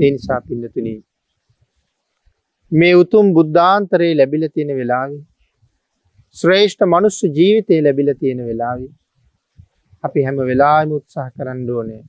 ඒ 0.00 0.10
නිසා 0.10 0.40
පින්නතුනි 0.40 0.94
මේ 2.72 2.94
උතුම් 2.94 3.26
බුද්ධාන්තරයේ 3.32 4.14
ලැබිලා 4.14 4.54
තියෙන 4.54 4.72
වෙලාවේ 4.76 5.22
ශ්‍රේෂ්ඨ 6.36 6.84
මනුස්ස 6.86 7.18
ජීවිතය 7.28 7.76
ලැබිලා 7.80 8.14
තියෙන 8.14 8.40
වෙලාවේ 8.42 8.90
අපි 10.04 10.20
හැම 10.22 10.36
වෙලාවෙම 10.42 10.92
උත්සාහ 10.92 11.28
කරන්න 11.30 11.70
ඕනේ 11.70 12.02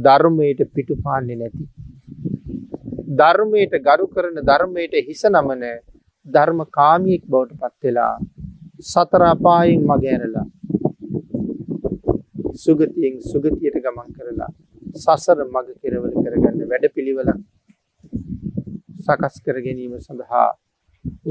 ධර්මයට 0.00 0.60
පිටුපාන්නේ 0.70 1.36
නැති. 1.36 1.64
ධර්මයට 3.14 3.74
ගරු 3.80 4.06
කරන 4.08 4.36
ධර්මයට 4.42 4.94
හිස 5.00 5.22
නමන 5.26 5.64
ධර්ම 6.26 6.60
කාමියෙක් 6.70 7.24
බවට 7.26 7.58
පත් 7.60 7.82
වෙලා 7.84 8.14
සතර 8.84 9.22
අපායෙන් 9.24 9.82
මගහැරලා 9.84 10.46
සුගතියෙන් 12.56 13.16
සුගතියට 13.22 13.80
ගමන් 13.80 14.08
කරලා 14.12 14.52
සසර 14.96 15.38
මග 15.46 15.66
කෙරවල 15.80 16.14
කරගන්න 16.18 16.62
වැඩපිළිවෙලක් 16.66 17.42
සකස් 19.00 19.36
කර 19.44 19.58
ගැනීම 19.64 19.98
සඳහා 20.00 20.48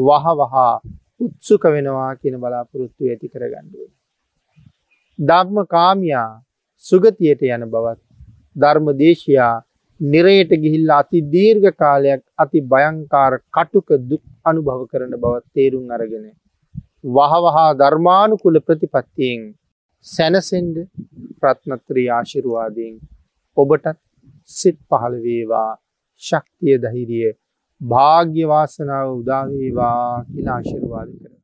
වහ 0.03 0.25
වහා 0.35 0.75
උත්සුක 1.19 1.63
වෙනවා 1.67 2.11
කියන 2.15 2.35
බලාපොරොත්තු 2.37 3.01
ඇති 3.05 3.27
කරගන්න 3.27 3.67
ඕනේ. 3.73 3.93
ධම්ම 5.19 5.57
කාමියා 5.67 6.31
සුගතියට 6.85 7.41
යන 7.47 7.63
බවත් 7.67 8.01
ධර්ම 8.55 8.87
දේශයා 8.95 9.53
නිරයට 9.99 10.51
ගිහිල්ලා 10.57 10.99
අති 10.99 11.19
දීර්ඝ 11.27 11.69
කාලයක් 11.73 12.23
අති 12.37 12.59
භයංකාර 12.63 13.33
කටුක 13.49 13.89
දුක් 14.03 14.23
අනුභව 14.45 14.81
කරන 14.87 15.13
බවත් 15.15 15.45
තේරුම් 15.53 15.85
අරගෙන 15.89 16.25
වහවහා 17.09 17.69
ධර්මානුකුල 17.75 18.59
ප්‍රතිපත්තියෙන් 18.61 19.41
සැනසෙන්ඩ 20.05 20.77
ප්‍රත්නත්‍රී 21.39 22.09
ආශිරුවාදයෙන් 22.09 22.93
ඔබටත් 23.57 23.97
සිත් 24.49 24.77
පහළ 24.89 25.15
වේවා 25.21 25.71
ශක්තිය 26.21 26.77
දහිරිය 26.77 27.31
භාග්‍යවාසනාව 27.81 29.07
උදාවේවා 29.13 30.25
කියලා 30.25 30.55
ආශිර්වාද 30.55 31.09
කර 31.13 31.34